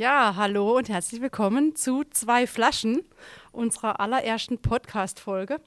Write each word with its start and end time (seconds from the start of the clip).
Ja, 0.00 0.32
hallo 0.34 0.78
und 0.78 0.88
herzlich 0.88 1.20
willkommen 1.20 1.76
zu 1.76 2.04
zwei 2.08 2.46
Flaschen 2.46 3.02
unserer 3.52 4.00
allerersten 4.00 4.56
Podcast-Folge. 4.56 5.60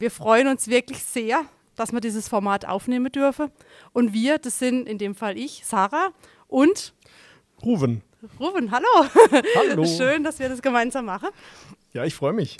Wir 0.00 0.10
freuen 0.10 0.48
uns 0.48 0.66
wirklich 0.66 1.04
sehr, 1.04 1.44
dass 1.76 1.92
wir 1.92 2.00
dieses 2.00 2.28
Format 2.28 2.66
aufnehmen 2.66 3.12
dürfen. 3.12 3.48
Und 3.92 4.12
wir, 4.12 4.38
das 4.38 4.58
sind 4.58 4.88
in 4.88 4.98
dem 4.98 5.14
Fall 5.14 5.38
ich, 5.38 5.62
Sarah 5.64 6.08
und 6.48 6.94
Ruven. 7.64 8.02
Ruven, 8.40 8.72
hallo. 8.72 8.88
Hallo. 9.54 9.86
Schön, 9.96 10.24
dass 10.24 10.40
wir 10.40 10.48
das 10.48 10.60
gemeinsam 10.62 11.04
machen. 11.04 11.28
Ja, 11.92 12.04
ich 12.04 12.16
freue 12.16 12.32
mich. 12.32 12.56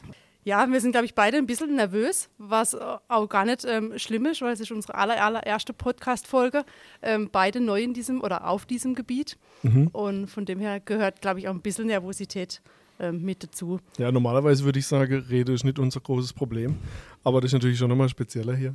Ja, 0.47 0.71
wir 0.71 0.81
sind, 0.81 0.93
glaube 0.93 1.07
ich, 1.07 1.17
beide 1.17 1.39
ein 1.39 1.47
bisschen 1.47 1.75
nervös, 1.75 2.29
was 2.39 2.75
äh, 2.75 2.79
auch 3.09 3.29
gar 3.29 3.45
nicht 3.45 3.65
ähm, 3.65 3.99
schlimm 3.99 4.27
ist, 4.27 4.43
weil 4.43 4.53
es 4.53 4.61
ist 4.61 4.71
unsere 4.71 4.95
aller, 4.95 5.21
allererste 5.21 5.73
Podcast-Folge. 5.73 6.65
Ähm, 7.03 7.31
beide 7.33 7.61
neu 7.61 7.83
in 7.83 7.95
diesem 7.95 8.23
oder 8.23 8.47
auf 8.47 8.65
diesem 8.65 8.95
Gebiet. 8.95 9.39
Mhm. 9.65 9.89
Und 9.89 10.29
von 10.29 10.45
dem 10.45 10.61
her 10.61 10.79
gehört, 10.79 11.21
glaube 11.21 11.41
ich, 11.41 11.49
auch 11.49 11.53
ein 11.53 11.63
bisschen 11.63 11.89
Nervosität 11.89 12.63
ähm, 13.01 13.25
mit 13.25 13.43
dazu. 13.43 13.81
Ja, 13.99 14.13
normalerweise 14.13 14.65
würde 14.65 14.79
ich 14.79 14.87
sagen, 14.87 15.27
Rede 15.29 15.53
ist 15.53 15.65
nicht 15.65 15.81
unser 15.81 15.99
großes 15.99 16.33
Problem. 16.33 16.77
Aber 17.25 17.41
das 17.41 17.49
ist 17.49 17.55
natürlich 17.55 17.79
schon 17.79 17.89
nochmal 17.89 18.09
spezieller 18.09 18.55
hier. 18.55 18.73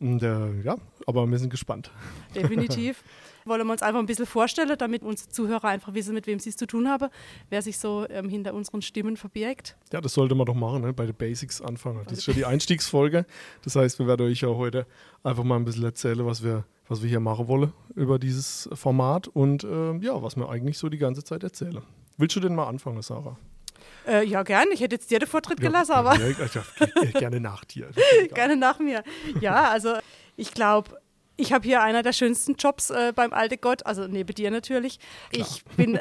Und, 0.00 0.24
äh, 0.24 0.60
ja, 0.62 0.74
aber 1.06 1.24
wir 1.30 1.38
sind 1.38 1.50
gespannt. 1.50 1.92
Definitiv. 2.34 3.04
Wollen 3.44 3.66
wir 3.66 3.72
uns 3.72 3.82
einfach 3.82 4.00
ein 4.00 4.06
bisschen 4.06 4.26
vorstellen, 4.26 4.74
damit 4.78 5.02
unsere 5.02 5.28
Zuhörer 5.28 5.64
einfach 5.64 5.94
wissen, 5.94 6.14
mit 6.14 6.26
wem 6.26 6.38
sie 6.38 6.50
es 6.50 6.56
zu 6.56 6.66
tun 6.66 6.88
haben, 6.88 7.08
wer 7.50 7.62
sich 7.62 7.78
so 7.78 8.06
ähm, 8.08 8.28
hinter 8.28 8.54
unseren 8.54 8.82
Stimmen 8.82 9.16
verbirgt. 9.16 9.76
Ja, 9.92 10.00
das 10.00 10.14
sollte 10.14 10.34
man 10.34 10.46
doch 10.46 10.54
machen, 10.54 10.82
ne? 10.82 10.92
bei 10.92 11.06
den 11.06 11.14
Basics 11.14 11.60
anfangen. 11.60 12.02
Das 12.08 12.18
ist 12.18 12.26
ja 12.26 12.32
die 12.32 12.44
Einstiegsfolge. 12.46 13.26
Das 13.62 13.76
heißt, 13.76 13.98
wir 13.98 14.06
werden 14.06 14.26
euch 14.26 14.40
ja 14.40 14.48
heute 14.48 14.86
einfach 15.22 15.44
mal 15.44 15.56
ein 15.56 15.64
bisschen 15.64 15.84
erzählen, 15.84 16.24
was 16.26 16.42
wir, 16.42 16.64
was 16.88 17.02
wir 17.02 17.08
hier 17.08 17.20
machen 17.20 17.48
wollen 17.48 17.72
über 17.94 18.18
dieses 18.18 18.68
Format 18.74 19.28
und 19.28 19.64
äh, 19.64 19.96
ja, 19.98 20.22
was 20.22 20.36
wir 20.36 20.48
eigentlich 20.48 20.78
so 20.78 20.88
die 20.88 20.98
ganze 20.98 21.24
Zeit 21.24 21.42
erzählen. 21.42 21.82
Willst 22.18 22.36
du 22.36 22.40
denn 22.40 22.54
mal 22.54 22.66
anfangen, 22.66 23.02
Sarah? 23.02 23.36
Äh, 24.06 24.26
ja, 24.26 24.42
gern. 24.42 24.68
Ich 24.72 24.80
hätte 24.80 24.96
jetzt 24.96 25.10
dir 25.10 25.18
den 25.18 25.28
Vortritt 25.28 25.60
gelassen, 25.60 25.92
aber 25.92 26.16
Ja, 26.16 26.28
ja, 26.28 27.10
gerne 27.18 27.40
nach 27.40 27.64
dir. 27.64 27.88
Gerne 28.34 28.56
nach 28.56 28.78
mir. 28.78 29.02
Ja, 29.40 29.70
also 29.70 29.94
ich 30.36 30.52
glaube, 30.52 30.98
ich 31.36 31.52
habe 31.52 31.64
hier 31.64 31.82
einer 31.82 32.02
der 32.02 32.12
schönsten 32.12 32.54
Jobs 32.54 32.90
äh, 32.90 33.12
beim 33.14 33.32
Alte 33.32 33.58
Gott, 33.58 33.86
also 33.86 34.06
neben 34.06 34.34
dir 34.34 34.50
natürlich. 34.50 34.98
Ich 35.30 35.64
bin 35.76 35.98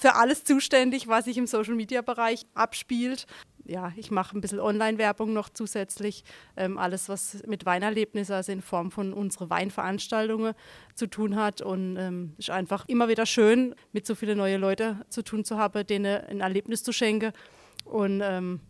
für 0.00 0.14
alles 0.14 0.44
zuständig, 0.44 1.08
was 1.08 1.26
sich 1.26 1.38
im 1.38 1.46
Social-Media-Bereich 1.46 2.46
abspielt. 2.54 3.26
Ja, 3.64 3.92
ich 3.96 4.10
mache 4.10 4.36
ein 4.36 4.40
bisschen 4.40 4.58
Online-Werbung 4.58 5.32
noch 5.32 5.48
zusätzlich. 5.48 6.24
Ähm, 6.56 6.78
alles, 6.78 7.08
was 7.08 7.42
mit 7.46 7.64
Weinerlebnissen, 7.64 8.34
also 8.34 8.50
in 8.50 8.60
Form 8.60 8.90
von 8.90 9.12
unseren 9.12 9.50
Weinveranstaltungen 9.50 10.54
zu 10.96 11.06
tun 11.06 11.36
hat. 11.36 11.62
Und 11.62 11.96
ähm, 11.96 12.34
ist 12.38 12.50
einfach 12.50 12.88
immer 12.88 13.08
wieder 13.08 13.24
schön, 13.24 13.76
mit 13.92 14.04
so 14.04 14.16
vielen 14.16 14.38
neuen 14.38 14.60
Leuten 14.60 15.00
zu 15.08 15.22
tun 15.22 15.44
zu 15.44 15.58
haben, 15.58 15.86
denen 15.86 16.24
ein 16.24 16.40
Erlebnis 16.40 16.82
zu 16.82 16.92
schenken. 16.92 17.32
Und 17.84 18.20
ähm, 18.20 18.60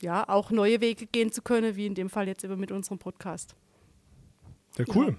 ja, 0.00 0.26
auch 0.26 0.50
neue 0.50 0.80
Wege 0.80 1.06
gehen 1.06 1.30
zu 1.30 1.42
können, 1.42 1.76
wie 1.76 1.86
in 1.86 1.94
dem 1.94 2.08
Fall 2.08 2.26
jetzt 2.26 2.44
eben 2.44 2.58
mit 2.58 2.72
unserem 2.72 2.98
Podcast. 2.98 3.54
Ja, 4.78 4.84
cool. 4.94 5.16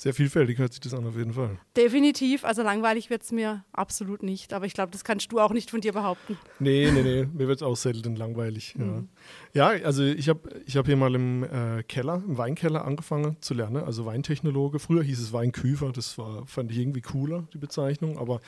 Sehr 0.00 0.14
vielfältig 0.14 0.58
hört 0.58 0.72
sich 0.72 0.80
das 0.80 0.94
an, 0.94 1.06
auf 1.06 1.14
jeden 1.14 1.34
Fall. 1.34 1.58
Definitiv, 1.76 2.46
also 2.46 2.62
langweilig 2.62 3.10
wird 3.10 3.20
es 3.20 3.32
mir 3.32 3.66
absolut 3.70 4.22
nicht, 4.22 4.54
aber 4.54 4.64
ich 4.64 4.72
glaube, 4.72 4.92
das 4.92 5.04
kannst 5.04 5.30
du 5.30 5.40
auch 5.40 5.52
nicht 5.52 5.70
von 5.70 5.82
dir 5.82 5.92
behaupten. 5.92 6.38
Nee, 6.58 6.90
nee, 6.90 7.02
nee, 7.02 7.28
mir 7.30 7.48
wird 7.48 7.58
es 7.58 7.62
auch 7.62 7.76
selten 7.76 8.16
langweilig. 8.16 8.76
Mhm. 8.78 9.10
Ja. 9.52 9.74
ja, 9.74 9.84
also 9.84 10.02
ich 10.02 10.30
habe 10.30 10.40
ich 10.64 10.78
hab 10.78 10.86
hier 10.86 10.96
mal 10.96 11.14
im 11.14 11.44
äh, 11.44 11.82
Keller, 11.82 12.22
im 12.26 12.38
Weinkeller 12.38 12.86
angefangen 12.86 13.36
zu 13.42 13.52
lernen, 13.52 13.84
also 13.84 14.06
Weintechnologe. 14.06 14.78
Früher 14.78 15.02
hieß 15.02 15.20
es 15.20 15.34
Weinküfer, 15.34 15.92
das 15.92 16.16
war, 16.16 16.46
fand 16.46 16.72
ich 16.72 16.78
irgendwie 16.78 17.02
cooler, 17.02 17.46
die 17.52 17.58
Bezeichnung, 17.58 18.16
aber 18.16 18.40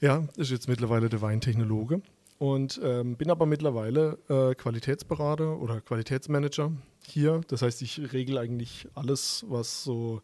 ja, 0.00 0.26
ist 0.36 0.50
jetzt 0.50 0.66
mittlerweile 0.66 1.08
der 1.08 1.22
Weintechnologe. 1.22 2.02
Und 2.38 2.80
ähm, 2.82 3.14
bin 3.14 3.30
aber 3.30 3.46
mittlerweile 3.46 4.18
äh, 4.28 4.56
Qualitätsberater 4.56 5.60
oder 5.60 5.80
Qualitätsmanager 5.80 6.72
hier. 7.06 7.40
Das 7.46 7.62
heißt, 7.62 7.82
ich 7.82 8.12
regle 8.12 8.40
eigentlich 8.40 8.88
alles, 8.96 9.44
was 9.48 9.84
so 9.84 10.22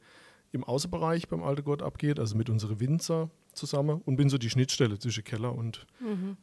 im 0.52 0.64
Außenbereich 0.64 1.28
beim 1.28 1.42
Alte 1.42 1.62
Gott 1.62 1.82
abgeht, 1.82 2.18
also 2.18 2.36
mit 2.36 2.48
unseren 2.48 2.80
Winzer 2.80 3.30
zusammen 3.52 4.00
und 4.04 4.16
bin 4.16 4.28
so 4.28 4.38
die 4.38 4.50
Schnittstelle 4.50 4.98
zwischen 4.98 5.24
Keller 5.24 5.54
und 5.54 5.86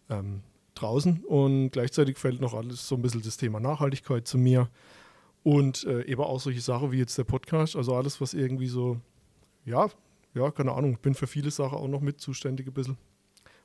ähm, 0.09 0.41
draußen. 0.75 1.23
Und 1.23 1.71
gleichzeitig 1.71 2.17
fällt 2.17 2.41
noch 2.41 2.53
alles 2.53 2.87
so 2.87 2.95
ein 2.95 3.01
bisschen 3.01 3.21
das 3.21 3.37
Thema 3.37 3.59
Nachhaltigkeit 3.59 4.27
zu 4.27 4.37
mir 4.37 4.69
und 5.43 5.83
äh, 5.85 6.03
eben 6.05 6.21
auch 6.21 6.39
solche 6.39 6.61
Sachen 6.61 6.91
wie 6.91 6.97
jetzt 6.97 7.17
der 7.17 7.23
Podcast, 7.23 7.75
also 7.75 7.95
alles, 7.95 8.19
was 8.21 8.33
irgendwie 8.33 8.67
so, 8.67 8.99
ja, 9.65 9.87
ja, 10.33 10.51
keine 10.51 10.73
Ahnung, 10.73 10.93
ich 10.93 10.99
bin 10.99 11.15
für 11.15 11.27
viele 11.27 11.49
Sachen 11.49 11.77
auch 11.77 11.87
noch 11.87 12.01
mit 12.01 12.19
zuständig 12.19 12.67
ein 12.67 12.73
bisschen. 12.73 12.97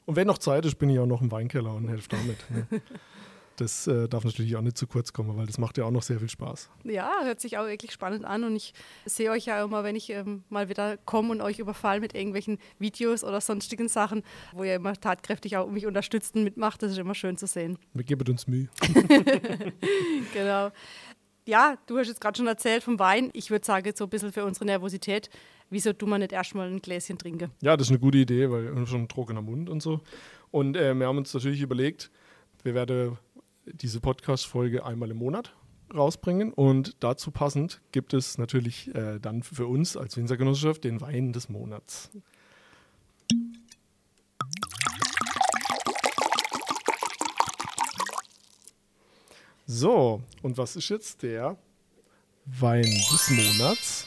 Und 0.07 0.17
wenn 0.17 0.27
noch 0.27 0.39
Zeit 0.39 0.65
ist, 0.65 0.77
bin 0.77 0.89
ich 0.89 0.99
auch 0.99 1.07
noch 1.07 1.21
im 1.21 1.31
Weinkeller 1.31 1.75
und 1.75 1.89
helfe 1.89 2.09
damit. 2.09 2.51
Ne? 2.51 2.67
Das 3.61 3.87
äh, 3.87 4.09
darf 4.09 4.25
natürlich 4.25 4.57
auch 4.57 4.63
nicht 4.63 4.79
zu 4.79 4.87
kurz 4.87 5.13
kommen, 5.13 5.37
weil 5.37 5.45
das 5.45 5.59
macht 5.59 5.77
ja 5.77 5.85
auch 5.85 5.91
noch 5.91 6.01
sehr 6.01 6.19
viel 6.19 6.31
Spaß. 6.31 6.71
Ja, 6.85 7.13
hört 7.25 7.43
sich 7.43 7.59
auch 7.59 7.67
wirklich 7.67 7.93
spannend 7.93 8.25
an 8.25 8.43
und 8.45 8.57
ich 8.57 8.73
sehe 9.05 9.31
euch 9.31 9.45
ja 9.45 9.63
immer, 9.63 9.85
wenn 9.85 9.97
ich 9.97 10.09
ähm, 10.09 10.45
mal 10.49 10.71
wieder 10.71 10.97
komme 10.97 11.31
und 11.33 11.43
euch 11.43 11.59
überfall 11.59 12.01
mit 12.01 12.15
irgendwelchen 12.15 12.57
Videos 12.79 13.23
oder 13.23 13.43
sonstigen 13.43 13.89
Sachen, 13.89 14.23
wo 14.55 14.65
ihr 14.65 14.77
immer 14.77 14.95
tatkräftig 14.95 15.59
auch 15.59 15.69
mich 15.69 15.85
unterstützt 15.85 16.37
und 16.37 16.45
mitmacht, 16.45 16.83
das 16.83 16.93
ist 16.93 16.99
immer 16.99 17.15
schön 17.15 17.37
zu 17.37 17.47
sehen. 17.47 17.77
Wir 17.93 18.05
geben 18.05 18.27
uns 18.31 18.47
Mühe. 18.47 18.69
Genau. 20.33 20.71
Ja, 21.47 21.77
du 21.87 21.99
hast 21.99 22.09
jetzt 22.09 22.21
gerade 22.21 22.39
schon 22.39 22.47
erzählt 22.47 22.83
vom 22.83 22.99
Wein. 22.99 23.29
Ich 23.35 23.51
würde 23.51 23.67
sagen, 23.67 23.93
so 23.95 24.05
ein 24.05 24.11
bisschen 24.11 24.33
für 24.33 24.45
unsere 24.47 24.65
Nervosität, 24.65 25.29
wieso 25.69 25.93
du 25.93 26.07
mal 26.07 26.19
nicht 26.19 26.33
erstmal 26.33 26.71
ein 26.71 26.81
Gläschen 26.81 27.19
trinken? 27.19 27.51
Ja, 27.61 27.77
das 27.77 27.89
ist 27.89 27.91
eine 27.91 27.99
gute 27.99 28.19
Idee, 28.19 28.51
weil 28.51 28.65
wir 28.65 28.71
haben 28.71 28.87
schon 28.87 29.03
ein 29.03 29.09
trockener 29.09 29.43
Mund 29.43 29.69
und 29.69 29.83
so. 29.83 30.01
Und 30.51 30.79
äh, 30.79 30.95
wir 30.95 31.07
haben 31.07 31.19
uns 31.19 31.35
natürlich 31.35 31.61
überlegt, 31.61 32.11
wir 32.63 32.75
werden 32.75 33.17
diese 33.67 34.01
Podcast-Folge 34.01 34.85
einmal 34.85 35.11
im 35.11 35.19
Monat 35.19 35.55
rausbringen 35.95 36.53
und 36.53 36.97
dazu 37.01 37.31
passend 37.31 37.81
gibt 37.93 38.15
es 38.15 38.39
natürlich 38.39 38.95
äh, 38.95 39.19
dann 39.19 39.43
für 39.43 39.67
uns 39.67 39.97
als 39.97 40.17
Winzergenossenschaft 40.17 40.85
den 40.85 41.01
Wein 41.01 41.33
des 41.33 41.49
Monats. 41.49 42.11
So, 49.67 50.23
und 50.43 50.59
was 50.59 50.77
ist 50.77 50.89
jetzt 50.89 51.23
der 51.23 51.57
Wein 52.45 52.83
des 52.83 53.31
Monats? 53.31 54.07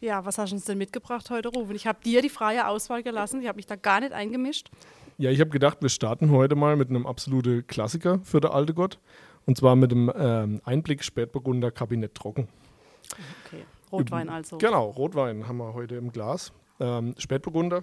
Ja, 0.00 0.24
was 0.24 0.38
hast 0.38 0.50
du 0.50 0.56
uns 0.56 0.64
denn 0.64 0.78
mitgebracht 0.78 1.30
heute, 1.30 1.48
Rufen? 1.48 1.74
Ich 1.74 1.86
habe 1.86 1.98
dir 2.04 2.22
die 2.22 2.28
freie 2.28 2.66
Auswahl 2.66 3.02
gelassen. 3.02 3.40
Ich 3.40 3.48
habe 3.48 3.56
mich 3.56 3.66
da 3.66 3.76
gar 3.76 4.00
nicht 4.00 4.12
eingemischt. 4.12 4.70
Ja, 5.18 5.30
ich 5.30 5.40
habe 5.40 5.50
gedacht, 5.50 5.78
wir 5.80 5.88
starten 5.88 6.30
heute 6.30 6.54
mal 6.56 6.76
mit 6.76 6.88
einem 6.88 7.06
absoluten 7.06 7.66
Klassiker 7.66 8.20
für 8.22 8.40
der 8.40 8.54
alte 8.54 8.74
Gott. 8.74 8.98
Und 9.46 9.56
zwar 9.56 9.76
mit 9.76 9.90
dem 9.90 10.10
ähm, 10.16 10.60
Einblick 10.64 11.02
Spätburgunder 11.02 11.70
Kabinett 11.70 12.14
Trocken. 12.14 12.48
Okay, 13.46 13.64
Rotwein 13.90 14.28
also. 14.28 14.58
Genau, 14.58 14.90
Rotwein 14.90 15.46
haben 15.48 15.58
wir 15.58 15.74
heute 15.74 15.96
im 15.96 16.12
Glas. 16.12 16.52
Ähm, 16.80 17.14
Spätburgunder 17.18 17.82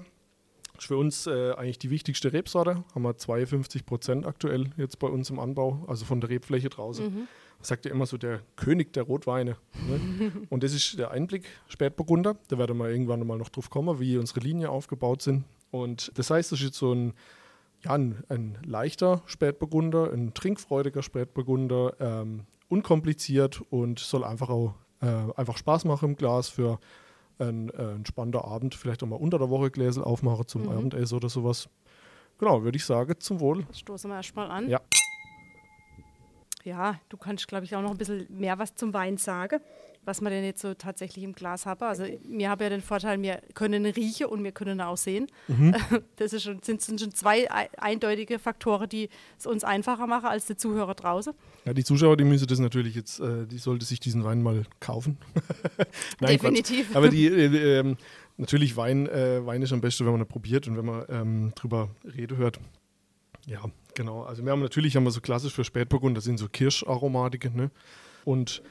ist 0.78 0.88
für 0.88 0.98
uns 0.98 1.28
äh, 1.28 1.54
eigentlich 1.54 1.80
die 1.80 1.90
wichtigste 1.90 2.32
Rebsorte. 2.34 2.84
Haben 2.96 3.04
wir 3.04 3.18
52 3.18 3.86
Prozent 3.86 4.26
aktuell 4.26 4.72
jetzt 4.78 5.00
bei 5.00 5.08
uns 5.08 5.30
im 5.30 5.40
Anbau, 5.40 5.86
also 5.88 6.06
von 6.06 6.22
der 6.22 6.30
Rebfläche 6.30 6.70
draußen. 6.70 7.06
Mhm. 7.06 7.28
Sagt 7.62 7.86
ja 7.86 7.92
immer 7.92 8.06
so 8.06 8.18
der 8.18 8.42
König 8.56 8.94
der 8.94 9.04
Rotweine. 9.04 9.58
Ne? 9.88 10.32
Und 10.50 10.64
das 10.64 10.74
ist 10.74 10.98
der 10.98 11.12
Einblick 11.12 11.46
Spätburgunder. 11.68 12.38
Da 12.48 12.58
werden 12.58 12.78
wir 12.78 12.90
irgendwann 12.90 13.26
mal 13.28 13.38
noch 13.38 13.50
drauf 13.50 13.70
kommen, 13.70 14.00
wie 14.00 14.18
unsere 14.18 14.40
Linien 14.40 14.70
aufgebaut 14.70 15.22
sind. 15.22 15.44
Und 15.72 16.12
das 16.18 16.30
heißt, 16.30 16.52
das 16.52 16.60
ist 16.60 16.66
jetzt 16.66 16.78
so 16.78 16.94
ein, 16.94 17.14
ja, 17.84 17.92
ein, 17.92 18.24
ein 18.30 18.58
leichter 18.66 19.22
Spätburgunder, 19.26 20.12
ein 20.12 20.34
trinkfreudiger 20.34 21.02
Spätburgunder, 21.04 21.94
ähm, 22.00 22.46
unkompliziert 22.68 23.62
und 23.70 24.00
soll 24.00 24.24
einfach 24.24 24.50
auch 24.50 24.76
äh, 25.02 25.06
einfach 25.36 25.58
Spaß 25.58 25.86
machen 25.86 26.10
im 26.10 26.16
Glas 26.16 26.50
für 26.50 26.80
einen 27.40 27.70
äh, 27.70 27.92
entspannter 27.94 28.44
Abend, 28.46 28.76
vielleicht 28.76 29.02
auch 29.02 29.08
mal 29.08 29.16
unter 29.16 29.40
der 29.40 29.50
Woche 29.50 29.72
Gläsel 29.72 30.04
aufmachen 30.04 30.48
zum 30.48 30.64
Mhm. 30.64 30.70
Abendessen 30.72 31.16
oder 31.16 31.30
sowas. 31.30 31.70
Genau, 32.38 32.64
würde 32.64 32.78
ich 32.78 32.86
sagen, 32.86 33.16
zum 33.20 33.40
Wohl. 33.40 33.66
Stoßen 33.74 34.10
wir 34.10 34.18
erstmal 34.18 34.50
an. 34.52 34.70
Ja. 34.70 34.82
Ja, 36.66 37.00
du 37.10 37.18
kannst, 37.18 37.48
glaube 37.48 37.66
ich, 37.66 37.76
auch 37.76 37.82
noch 37.82 37.92
ein 37.92 37.98
bisschen 37.98 38.28
mehr 38.30 38.60
was 38.60 38.76
zum 38.76 38.94
Wein 38.94 39.16
sagen, 39.18 39.60
was 40.04 40.20
man 40.22 40.32
denn 40.34 40.44
jetzt 40.44 40.62
so 40.62 40.74
tatsächlich 40.74 41.24
im 41.24 41.34
Glas 41.34 41.66
haben. 41.66 41.82
Also 41.84 42.04
wir 42.28 42.50
haben 42.50 42.62
ja 42.62 42.70
den 42.70 42.82
Vorteil, 42.82 43.22
wir 43.22 43.42
können 43.54 43.86
riechen 43.86 44.28
und 44.28 44.44
wir 44.44 44.52
können 44.52 44.82
auch 44.82 44.98
sehen. 44.98 45.28
Mhm. 45.48 45.76
Das 46.18 46.34
ist 46.34 46.44
schon, 46.44 46.62
sind, 46.62 46.82
sind 46.82 47.00
schon 47.00 47.12
zwei 47.14 47.50
ei- 47.50 47.70
eindeutige 47.78 48.40
Faktoren, 48.40 48.90
die 48.90 49.08
es 49.38 49.46
uns 49.46 49.64
einfacher 49.64 50.06
machen 50.06 50.26
als 50.26 50.48
die 50.48 50.58
Zuhörer 50.58 50.96
draußen. 50.96 51.34
Ja, 51.66 51.74
die 51.74 51.84
Zuschauer, 51.86 52.18
die 52.18 52.26
müssen 52.26 52.46
das 52.48 52.60
natürlich 52.60 52.94
jetzt, 52.96 53.20
äh, 53.22 53.46
die 53.46 53.58
sollte 53.58 53.86
sich 53.86 54.02
diesen 54.02 54.24
Wein 54.26 54.42
mal 54.44 54.64
kaufen. 54.82 55.18
Nein, 56.20 56.38
Quatsch. 56.38 56.42
Definitiv. 56.42 56.96
Aber 56.96 57.08
die, 57.10 57.28
äh, 57.28 57.80
ähm, 57.80 57.96
natürlich 58.38 58.76
Wein, 58.76 59.08
äh, 59.08 59.46
Wein 59.46 59.62
ist 59.62 59.72
am 59.72 59.80
besten, 59.82 60.06
wenn 60.06 60.12
man 60.14 60.22
ihn 60.22 60.28
probiert 60.28 60.68
und 60.68 60.76
wenn 60.78 60.86
man 60.86 61.06
ähm, 61.10 61.52
drüber 61.56 61.90
Rede 62.04 62.36
hört. 62.36 62.60
Ja, 63.46 63.62
genau. 64.00 64.24
Also 64.24 64.44
wir 64.44 64.52
haben 64.52 64.62
natürlich 64.62 64.96
haben 64.96 65.04
wir 65.04 65.12
so 65.12 65.22
klassisch 65.22 65.54
für 65.54 65.64
Spätburgunder, 65.64 66.20
das 66.20 66.24
sind 66.24 66.40
so 66.40 66.48
Kirscharomatiken, 66.48 67.56
ne? 67.56 67.72
Und 68.26 68.64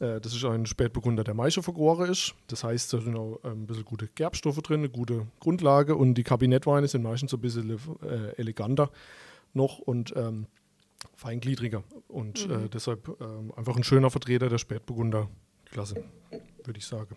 Äh, 0.00 0.20
das 0.20 0.34
ist 0.34 0.44
ein 0.44 0.66
Spätburgunder, 0.66 1.24
der 1.24 1.34
Maische 1.34 1.62
vergoren 1.62 2.10
ist. 2.10 2.34
Das 2.48 2.64
heißt, 2.64 2.92
da 2.92 3.00
sind 3.00 3.16
auch 3.16 3.38
ähm, 3.44 3.62
ein 3.62 3.66
bisschen 3.66 3.84
gute 3.84 4.08
Gerbstoffe 4.08 4.60
drin, 4.60 4.80
eine 4.80 4.88
gute 4.88 5.26
Grundlage 5.40 5.94
und 5.94 6.14
die 6.14 6.24
Kabinettweine 6.24 6.88
sind 6.88 7.02
meistens 7.02 7.30
so 7.30 7.36
ein 7.36 7.40
bisschen 7.40 7.78
äh, 8.02 8.32
eleganter 8.36 8.90
noch 9.52 9.78
und 9.78 10.12
ähm, 10.16 10.46
feingliedriger. 11.14 11.84
Und 12.08 12.48
mhm. 12.48 12.64
äh, 12.64 12.68
deshalb 12.68 13.08
äh, 13.08 13.56
einfach 13.56 13.76
ein 13.76 13.84
schöner 13.84 14.10
Vertreter 14.10 14.48
der 14.48 14.58
Spätburgunder-Klasse, 14.58 16.04
würde 16.64 16.78
ich 16.78 16.86
sagen. 16.86 17.16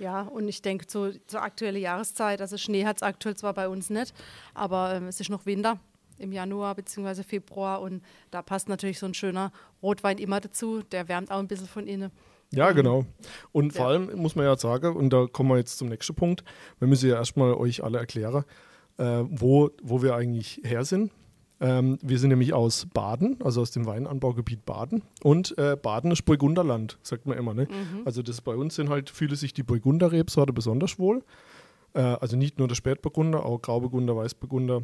Ja, 0.00 0.22
und 0.22 0.48
ich 0.48 0.62
denke, 0.62 0.86
so, 0.88 1.12
zur 1.26 1.42
aktuellen 1.42 1.80
Jahreszeit, 1.80 2.40
also 2.40 2.56
Schnee 2.56 2.86
hat 2.86 2.96
es 2.96 3.02
aktuell 3.02 3.36
zwar 3.36 3.54
bei 3.54 3.68
uns 3.68 3.88
nicht, 3.88 4.14
aber 4.54 4.94
ähm, 4.94 5.06
es 5.06 5.20
ist 5.20 5.30
noch 5.30 5.46
Winter 5.46 5.78
im 6.20 6.32
Januar 6.32 6.74
bzw. 6.74 7.22
Februar 7.22 7.80
und 7.80 8.02
da 8.30 8.42
passt 8.42 8.68
natürlich 8.68 8.98
so 8.98 9.06
ein 9.06 9.14
schöner 9.14 9.52
Rotwein 9.82 10.18
immer 10.18 10.40
dazu. 10.40 10.82
Der 10.82 11.08
wärmt 11.08 11.30
auch 11.30 11.38
ein 11.38 11.48
bisschen 11.48 11.66
von 11.66 11.86
innen. 11.86 12.10
Ja, 12.52 12.72
genau. 12.72 13.04
Und 13.52 13.72
vor 13.72 13.86
allem 13.86 14.10
muss 14.16 14.34
man 14.34 14.44
ja 14.44 14.56
sagen, 14.56 14.96
und 14.96 15.12
da 15.12 15.26
kommen 15.26 15.50
wir 15.50 15.58
jetzt 15.58 15.78
zum 15.78 15.88
nächsten 15.88 16.14
Punkt, 16.14 16.44
wir 16.78 16.88
müssen 16.88 17.08
ja 17.08 17.16
erstmal 17.16 17.54
euch 17.54 17.84
alle 17.84 17.98
erklären, 17.98 18.44
äh, 18.98 19.22
wo, 19.28 19.70
wo 19.82 20.02
wir 20.02 20.14
eigentlich 20.14 20.60
her 20.64 20.84
sind. 20.84 21.12
Ähm, 21.60 21.98
wir 22.02 22.18
sind 22.18 22.30
nämlich 22.30 22.54
aus 22.54 22.86
Baden, 22.92 23.36
also 23.44 23.60
aus 23.60 23.70
dem 23.70 23.86
Weinanbaugebiet 23.86 24.64
Baden. 24.64 25.02
Und 25.22 25.56
äh, 25.58 25.76
Baden 25.80 26.10
ist 26.10 26.24
Burgunderland, 26.24 26.98
sagt 27.02 27.26
man 27.26 27.36
immer. 27.36 27.54
Ne? 27.54 27.68
Mhm. 27.70 28.02
Also 28.04 28.22
das 28.22 28.40
bei 28.40 28.56
uns 28.56 28.74
sind 28.74 28.88
halt, 28.88 29.10
fühle 29.10 29.36
sich 29.36 29.52
die 29.52 29.62
Burgunder-Rebsorte 29.62 30.52
besonders 30.52 30.98
wohl. 30.98 31.22
Äh, 31.92 32.00
also 32.00 32.36
nicht 32.36 32.58
nur 32.58 32.66
der 32.66 32.76
Spätburgunder, 32.76 33.44
auch 33.44 33.60
Grauburgunder, 33.60 34.16
Weißburgunder, 34.16 34.82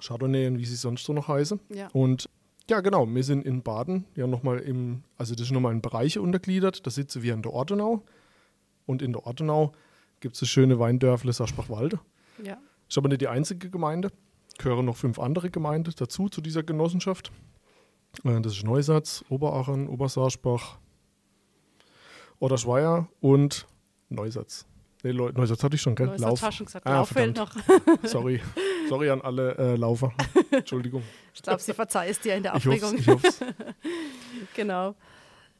Chardonnay 0.00 0.46
und 0.48 0.58
wie 0.58 0.64
sie 0.64 0.76
sonst 0.76 1.04
so 1.04 1.12
noch 1.12 1.28
heißen. 1.28 1.60
Ja. 1.72 1.88
Und 1.92 2.28
ja, 2.68 2.80
genau, 2.80 3.06
wir 3.08 3.22
sind 3.22 3.44
in 3.46 3.62
Baden, 3.62 4.06
ja 4.16 4.26
nochmal 4.26 4.58
im, 4.58 5.04
also 5.16 5.34
das 5.34 5.46
ist 5.46 5.52
nochmal 5.52 5.72
in 5.72 5.82
Bereiche 5.82 6.20
untergliedert. 6.20 6.86
Da 6.86 6.90
sitzen 6.90 7.22
wir 7.22 7.34
in 7.34 7.42
der 7.42 7.52
Ortenau. 7.52 8.02
Und 8.86 9.02
in 9.02 9.12
der 9.12 9.26
Ortenau 9.26 9.72
gibt 10.20 10.34
es 10.34 10.40
das 10.40 10.48
schöne 10.48 10.78
Weindörfle 10.78 11.32
Saschbach-Walde. 11.32 12.00
Ja. 12.42 12.58
Ist 12.88 12.98
aber 12.98 13.08
nicht 13.08 13.20
die 13.20 13.28
einzige 13.28 13.70
Gemeinde 13.70 14.10
gehören 14.58 14.86
noch 14.86 14.96
fünf 14.96 15.18
andere 15.18 15.50
Gemeinden 15.50 15.92
dazu, 15.96 16.28
zu 16.28 16.40
dieser 16.40 16.62
Genossenschaft. 16.62 17.30
Äh, 18.24 18.40
das 18.40 18.54
ist 18.54 18.64
Neusatz, 18.64 19.24
Oberachen, 19.28 19.88
Obersaarspach, 19.88 20.78
Oderschweier 22.38 23.08
und 23.20 23.66
Neusatz. 24.08 24.66
Nee, 25.02 25.12
Neusatz 25.12 25.62
hatte 25.62 25.76
ich 25.76 25.82
schon, 25.82 25.94
gell? 25.94 26.06
Neusatz 26.06 26.42
Lauf. 26.42 26.54
schon 26.54 26.66
gesagt. 26.66 26.86
Ah, 26.86 26.94
Lauf 26.94 27.08
fehlt 27.10 27.36
noch. 27.36 27.54
Sorry. 28.02 28.40
Sorry 28.88 29.10
an 29.10 29.20
alle 29.20 29.56
äh, 29.56 29.76
Laufer. 29.76 30.12
Entschuldigung. 30.50 31.02
Ich 31.34 31.42
glaube, 31.42 31.60
sie 31.60 31.74
verzeiht 31.74 32.24
dir 32.24 32.36
in 32.36 32.42
der 32.42 32.54
Aufregung. 32.54 32.96
Ich 32.98 33.08
hoffe 33.08 33.26
es. 33.26 33.40
genau. 34.54 34.94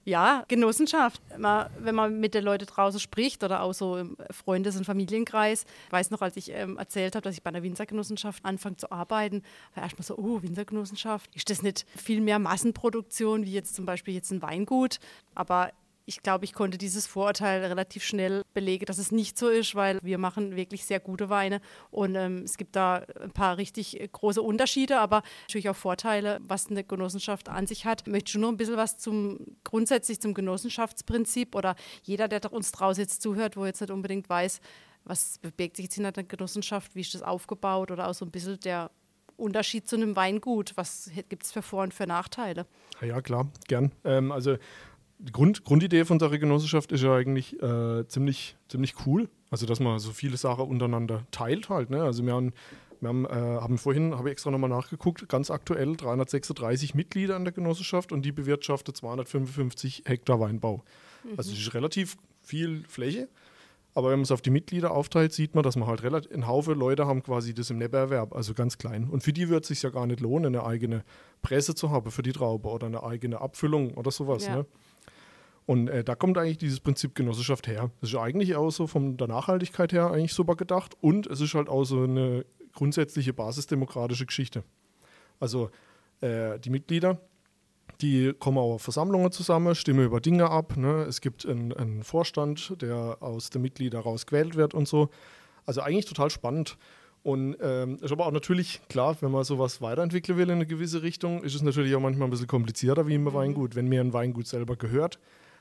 Ja, 0.06 0.44
Genossenschaft. 0.46 1.20
wenn 1.36 1.94
man 1.94 2.20
mit 2.20 2.34
den 2.34 2.44
Leuten 2.44 2.64
draußen 2.66 3.00
spricht 3.00 3.42
oder 3.42 3.62
auch 3.62 3.72
so 3.72 3.96
im 3.96 4.16
Freundes- 4.30 4.76
und 4.76 4.84
Familienkreis. 4.84 5.64
Ich 5.86 5.92
weiß 5.92 6.12
noch, 6.12 6.22
als 6.22 6.36
ich 6.36 6.52
ähm, 6.52 6.78
erzählt 6.78 7.16
habe, 7.16 7.24
dass 7.24 7.34
ich 7.34 7.42
bei 7.42 7.48
einer 7.48 7.64
Winzergenossenschaft 7.64 8.44
anfange 8.44 8.76
zu 8.76 8.92
arbeiten, 8.92 9.42
war 9.74 9.82
erstmal 9.82 10.04
so, 10.04 10.16
oh, 10.16 10.42
Winzergenossenschaft. 10.42 11.34
Ist 11.34 11.50
das 11.50 11.62
nicht 11.62 11.86
viel 11.96 12.20
mehr 12.20 12.38
Massenproduktion, 12.38 13.46
wie 13.46 13.52
jetzt 13.52 13.74
zum 13.74 13.84
Beispiel 13.84 14.14
jetzt 14.14 14.30
ein 14.30 14.42
Weingut? 14.42 15.00
Aber 15.34 15.72
ich 16.06 16.22
glaube, 16.22 16.44
ich 16.44 16.52
konnte 16.52 16.78
dieses 16.78 17.06
Vorurteil 17.06 17.64
relativ 17.64 18.04
schnell 18.04 18.42
belegen, 18.54 18.86
dass 18.86 18.98
es 18.98 19.10
nicht 19.10 19.36
so 19.36 19.48
ist, 19.48 19.74
weil 19.74 19.98
wir 20.02 20.18
machen 20.18 20.54
wirklich 20.54 20.86
sehr 20.86 21.00
gute 21.00 21.28
Weine 21.28 21.60
und 21.90 22.14
ähm, 22.14 22.42
es 22.44 22.56
gibt 22.56 22.76
da 22.76 23.04
ein 23.20 23.32
paar 23.32 23.58
richtig 23.58 24.08
große 24.12 24.40
Unterschiede, 24.40 25.00
aber 25.00 25.22
natürlich 25.42 25.68
auch 25.68 25.76
Vorteile, 25.76 26.38
was 26.42 26.68
eine 26.68 26.84
Genossenschaft 26.84 27.48
an 27.48 27.66
sich 27.66 27.84
hat. 27.84 28.06
Möchtest 28.06 28.36
du 28.36 28.38
nur 28.38 28.52
ein 28.52 28.56
bisschen 28.56 28.76
was 28.76 28.98
zum 28.98 29.56
grundsätzlich 29.64 30.20
zum 30.20 30.32
Genossenschaftsprinzip 30.32 31.56
oder 31.56 31.74
jeder, 32.04 32.28
der 32.28 32.52
uns 32.52 32.70
draußen 32.70 33.02
jetzt 33.02 33.20
zuhört, 33.20 33.56
wo 33.56 33.66
jetzt 33.66 33.80
nicht 33.80 33.90
unbedingt 33.90 34.28
weiß, 34.28 34.60
was 35.04 35.38
bewegt 35.38 35.76
sich 35.76 35.86
jetzt 35.86 35.98
in 35.98 36.06
einer 36.06 36.22
Genossenschaft, 36.22 36.94
wie 36.94 37.00
ist 37.00 37.14
das 37.14 37.22
aufgebaut 37.22 37.90
oder 37.90 38.08
auch 38.08 38.14
so 38.14 38.24
ein 38.24 38.30
bisschen 38.30 38.60
der 38.60 38.90
Unterschied 39.36 39.88
zu 39.88 39.96
einem 39.96 40.14
Weingut? 40.14 40.72
Was 40.76 41.10
gibt 41.28 41.42
es 41.44 41.52
für 41.52 41.62
Vor- 41.62 41.82
und 41.82 41.94
für 41.94 42.06
Nachteile? 42.06 42.66
Ja, 43.00 43.20
klar, 43.20 43.48
gern. 43.66 43.92
Ähm, 44.04 44.32
also 44.32 44.56
die 45.18 45.32
Grund, 45.32 45.64
Grundidee 45.64 46.04
von 46.04 46.16
unserer 46.16 46.38
Genossenschaft 46.38 46.92
ist 46.92 47.02
ja 47.02 47.14
eigentlich 47.14 47.60
äh, 47.62 48.06
ziemlich, 48.08 48.56
ziemlich 48.68 48.94
cool. 49.06 49.28
Also, 49.50 49.66
dass 49.66 49.80
man 49.80 49.98
so 49.98 50.10
viele 50.10 50.36
Sachen 50.36 50.66
untereinander 50.66 51.26
teilt 51.30 51.68
halt. 51.68 51.90
Ne? 51.90 52.02
Also, 52.02 52.24
wir 52.24 52.34
haben, 52.34 52.52
wir 53.00 53.08
haben, 53.08 53.24
äh, 53.24 53.28
haben 53.28 53.78
vorhin, 53.78 54.14
habe 54.14 54.28
ich 54.28 54.32
extra 54.32 54.50
nochmal 54.50 54.70
nachgeguckt, 54.70 55.28
ganz 55.28 55.50
aktuell 55.50 55.96
336 55.96 56.94
Mitglieder 56.94 57.36
an 57.36 57.44
der 57.44 57.52
Genossenschaft 57.52 58.12
und 58.12 58.22
die 58.22 58.32
bewirtschaftet 58.32 58.96
255 58.96 60.02
Hektar 60.06 60.40
Weinbau. 60.40 60.84
Mhm. 61.24 61.30
Also, 61.36 61.50
das 61.50 61.60
ist 61.60 61.74
relativ 61.74 62.16
viel 62.42 62.84
Fläche. 62.86 63.28
Aber 63.94 64.10
wenn 64.10 64.18
man 64.18 64.24
es 64.24 64.30
auf 64.30 64.42
die 64.42 64.50
Mitglieder 64.50 64.90
aufteilt, 64.90 65.32
sieht 65.32 65.54
man, 65.54 65.64
dass 65.64 65.74
man 65.74 65.88
halt 65.88 66.02
relativ, 66.02 66.30
ein 66.30 66.46
Haufen 66.46 66.78
Leute 66.78 67.06
haben 67.06 67.22
quasi 67.22 67.54
das 67.54 67.70
im 67.70 67.78
Nebenerwerb, 67.78 68.34
also 68.34 68.52
ganz 68.52 68.76
klein. 68.76 69.08
Und 69.08 69.22
für 69.22 69.32
die 69.32 69.48
wird 69.48 69.64
es 69.64 69.68
sich 69.68 69.80
ja 69.80 69.88
gar 69.88 70.06
nicht 70.06 70.20
lohnen, 70.20 70.54
eine 70.54 70.66
eigene 70.66 71.02
Presse 71.40 71.74
zu 71.74 71.90
haben 71.90 72.10
für 72.10 72.22
die 72.22 72.32
Traube 72.32 72.68
oder 72.68 72.88
eine 72.88 73.02
eigene 73.02 73.40
Abfüllung 73.40 73.94
oder 73.94 74.10
sowas. 74.10 74.44
Ja. 74.44 74.56
Ne? 74.56 74.66
Und 75.66 75.88
äh, 75.88 76.04
da 76.04 76.14
kommt 76.14 76.38
eigentlich 76.38 76.58
dieses 76.58 76.80
Prinzip 76.80 77.14
Genossenschaft 77.14 77.66
her. 77.66 77.90
Das 78.00 78.10
ist 78.10 78.16
eigentlich 78.16 78.54
auch 78.54 78.70
so 78.70 78.86
von 78.86 79.16
der 79.16 79.26
Nachhaltigkeit 79.26 79.92
her 79.92 80.10
eigentlich 80.10 80.32
super 80.32 80.54
gedacht 80.54 80.96
und 81.00 81.26
es 81.26 81.40
ist 81.40 81.54
halt 81.54 81.68
auch 81.68 81.84
so 81.84 82.04
eine 82.04 82.46
grundsätzliche 82.72 83.32
basisdemokratische 83.32 84.26
Geschichte. 84.26 84.62
Also 85.40 85.70
äh, 86.20 86.58
die 86.60 86.70
Mitglieder, 86.70 87.18
die 88.00 88.32
kommen 88.38 88.58
auch 88.58 88.74
auf 88.74 88.82
Versammlungen 88.82 89.32
zusammen, 89.32 89.74
stimmen 89.74 90.04
über 90.04 90.20
Dinge 90.20 90.50
ab. 90.50 90.76
Ne? 90.76 91.04
Es 91.08 91.20
gibt 91.20 91.44
einen, 91.46 91.72
einen 91.72 92.04
Vorstand, 92.04 92.80
der 92.80 93.18
aus 93.20 93.50
den 93.50 93.62
Mitgliedern 93.62 94.02
raus 94.02 94.26
gewählt 94.26 94.54
wird 94.54 94.74
und 94.74 94.86
so. 94.86 95.08
Also 95.64 95.80
eigentlich 95.80 96.06
total 96.06 96.30
spannend. 96.30 96.78
Und 97.24 97.56
ähm, 97.60 97.98
ist 98.00 98.12
aber 98.12 98.26
auch 98.26 98.32
natürlich 98.32 98.80
klar, 98.88 99.16
wenn 99.20 99.32
man 99.32 99.42
sowas 99.42 99.80
weiterentwickeln 99.80 100.38
will 100.38 100.48
in 100.48 100.56
eine 100.56 100.66
gewisse 100.66 101.02
Richtung, 101.02 101.42
ist 101.42 101.56
es 101.56 101.62
natürlich 101.62 101.92
auch 101.96 102.00
manchmal 102.00 102.28
ein 102.28 102.30
bisschen 102.30 102.46
komplizierter 102.46 103.08
wie 103.08 103.14
im 103.14 103.24
mhm. 103.24 103.32
Weingut. 103.32 103.74
Wenn 103.74 103.88
mir 103.88 104.00
ein 104.00 104.12
Weingut 104.12 104.46
selber 104.46 104.76
gehört, 104.76 105.18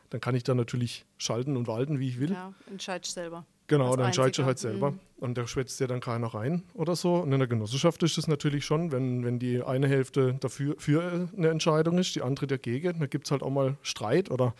dann 0.10 0.22
kann 0.22 0.36
ich 0.36 0.44
da 0.44 0.54
natürlich 0.54 1.06
schalten 1.18 1.58
und 1.58 1.68
walten, 1.68 2.00
wie 2.00 2.10
ich 2.10 2.20
will. 2.20 2.32
Ja, 2.32 2.54
entscheidest 2.70 3.14
selber. 3.14 3.46
Genau, 3.68 3.96
dann 3.96 4.08
entscheidest 4.08 4.40
du 4.40 4.46
halt 4.46 4.60
selber. 4.60 4.92
Mhm. 4.92 5.00
Und 5.18 5.38
da 5.38 5.48
schwätzt 5.48 5.80
dir 5.80 5.88
dann 5.88 6.00
keiner 6.00 6.28
rein 6.28 6.64
oder 6.74 6.96
so. 6.96 7.16
Und 7.16 7.32
in 7.32 7.40
der 7.40 7.48
Genossenschaft 7.48 8.04
ist 8.04 8.18
es 8.18 8.28
natürlich 8.28 8.66
schon, 8.66 8.92
wenn, 8.92 9.26
wenn 9.26 9.40
die 9.40 9.64
eine 9.64 9.88
Hälfte 9.88 10.36
dafür 10.40 10.76
für 10.78 11.30
eine 11.36 11.50
Entscheidung 11.50 11.98
ist, 11.98 12.16
die 12.16 12.22
andere 12.22 12.48
dagegen, 12.48 13.00
dann 13.00 13.10
gibt 13.10 13.26
es 13.26 13.32
halt 13.32 13.42
auch 13.42 13.50
mal 13.50 13.78
Streit 13.82 14.30
oder 14.30 14.54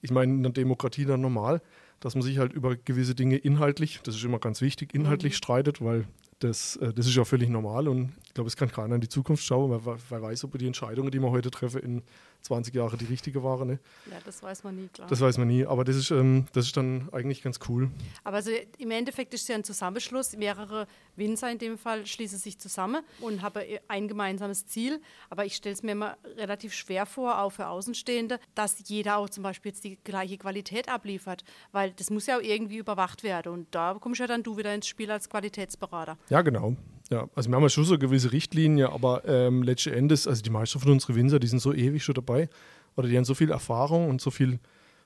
ich 0.00 0.12
meine, 0.12 0.32
in 0.32 0.42
der 0.44 0.52
Demokratie 0.52 1.04
dann 1.04 1.20
normal, 1.20 1.60
dass 1.98 2.14
man 2.14 2.22
sich 2.22 2.38
halt 2.38 2.52
über 2.52 2.76
gewisse 2.76 3.16
Dinge 3.16 3.36
inhaltlich, 3.36 4.00
das 4.04 4.14
ist 4.14 4.24
immer 4.24 4.38
ganz 4.38 4.60
wichtig, 4.60 4.94
inhaltlich 4.94 5.32
mhm. 5.32 5.36
streitet, 5.36 5.84
weil 5.84 6.04
das, 6.38 6.76
äh, 6.76 6.92
das 6.92 7.06
ist 7.06 7.16
ja 7.16 7.24
völlig 7.24 7.48
normal 7.48 7.88
und 7.88 8.12
ich 8.26 8.34
glaube, 8.34 8.48
es 8.48 8.56
kann 8.56 8.70
keiner 8.70 8.94
in 8.94 9.00
die 9.00 9.08
Zukunft 9.08 9.44
schauen, 9.44 9.70
weil 9.70 9.98
wer 10.08 10.22
weiß, 10.22 10.44
ob 10.44 10.56
die 10.58 10.66
Entscheidungen, 10.66 11.10
die 11.10 11.20
wir 11.20 11.30
heute 11.30 11.50
treffen, 11.50 11.80
in 11.80 12.02
20 12.42 12.74
Jahre 12.74 12.96
die 12.96 13.06
richtige 13.06 13.42
waren. 13.42 13.68
Ne? 13.68 13.78
Ja, 14.10 14.18
das 14.24 14.42
weiß 14.42 14.64
man 14.64 14.76
nie, 14.76 14.88
klar. 14.88 15.08
Das 15.08 15.20
weiß 15.20 15.38
man 15.38 15.48
nie, 15.48 15.66
aber 15.66 15.84
das 15.84 15.96
ist, 15.96 16.10
ähm, 16.10 16.46
das 16.52 16.66
ist 16.66 16.76
dann 16.76 17.08
eigentlich 17.12 17.42
ganz 17.42 17.58
cool. 17.68 17.90
Aber 18.24 18.36
also 18.36 18.50
im 18.78 18.90
Endeffekt 18.90 19.34
ist 19.34 19.42
es 19.42 19.48
ja 19.48 19.56
ein 19.56 19.64
Zusammenschluss. 19.64 20.36
Mehrere 20.36 20.86
Winzer 21.16 21.50
in 21.50 21.58
dem 21.58 21.78
Fall 21.78 22.06
schließen 22.06 22.38
sich 22.38 22.58
zusammen 22.58 23.02
und 23.20 23.42
haben 23.42 23.62
ein 23.88 24.08
gemeinsames 24.08 24.66
Ziel. 24.66 25.00
Aber 25.30 25.44
ich 25.44 25.56
stelle 25.56 25.74
es 25.74 25.82
mir 25.82 25.92
immer 25.92 26.16
relativ 26.36 26.72
schwer 26.74 27.06
vor, 27.06 27.40
auch 27.40 27.50
für 27.50 27.66
Außenstehende, 27.66 28.38
dass 28.54 28.76
jeder 28.86 29.16
auch 29.16 29.28
zum 29.28 29.42
Beispiel 29.42 29.72
jetzt 29.72 29.82
die 29.84 29.98
gleiche 30.04 30.38
Qualität 30.38 30.88
abliefert, 30.88 31.44
weil 31.72 31.90
das 31.92 32.10
muss 32.10 32.26
ja 32.26 32.38
auch 32.38 32.42
irgendwie 32.42 32.76
überwacht 32.76 33.24
werden. 33.24 33.52
Und 33.52 33.74
da 33.74 33.96
kommst 34.00 34.20
ja 34.20 34.26
dann 34.26 34.42
du 34.42 34.56
wieder 34.56 34.72
ins 34.74 34.86
Spiel 34.86 35.10
als 35.10 35.28
Qualitätsberater. 35.28 36.16
Ja, 36.30 36.42
genau. 36.42 36.76
Ja, 37.10 37.26
also 37.34 37.48
wir 37.48 37.56
haben 37.56 37.62
ja 37.62 37.70
schon 37.70 37.84
so 37.84 37.94
eine 37.94 38.00
gewisse 38.00 38.32
Richtlinie, 38.32 38.90
aber 38.92 39.24
ähm, 39.26 39.62
letzten 39.62 39.94
Endes, 39.94 40.26
also 40.26 40.42
die 40.42 40.50
meisten 40.50 40.78
von 40.78 40.92
unseren 40.92 41.16
Winzer, 41.16 41.38
die 41.38 41.46
sind 41.46 41.60
so 41.60 41.72
ewig 41.72 42.04
schon 42.04 42.14
dabei 42.14 42.50
oder 42.96 43.08
die 43.08 43.16
haben 43.16 43.24
so 43.24 43.34
viel 43.34 43.50
Erfahrung 43.50 44.10
und 44.10 44.20
so 44.20 44.30
viel 44.30 44.58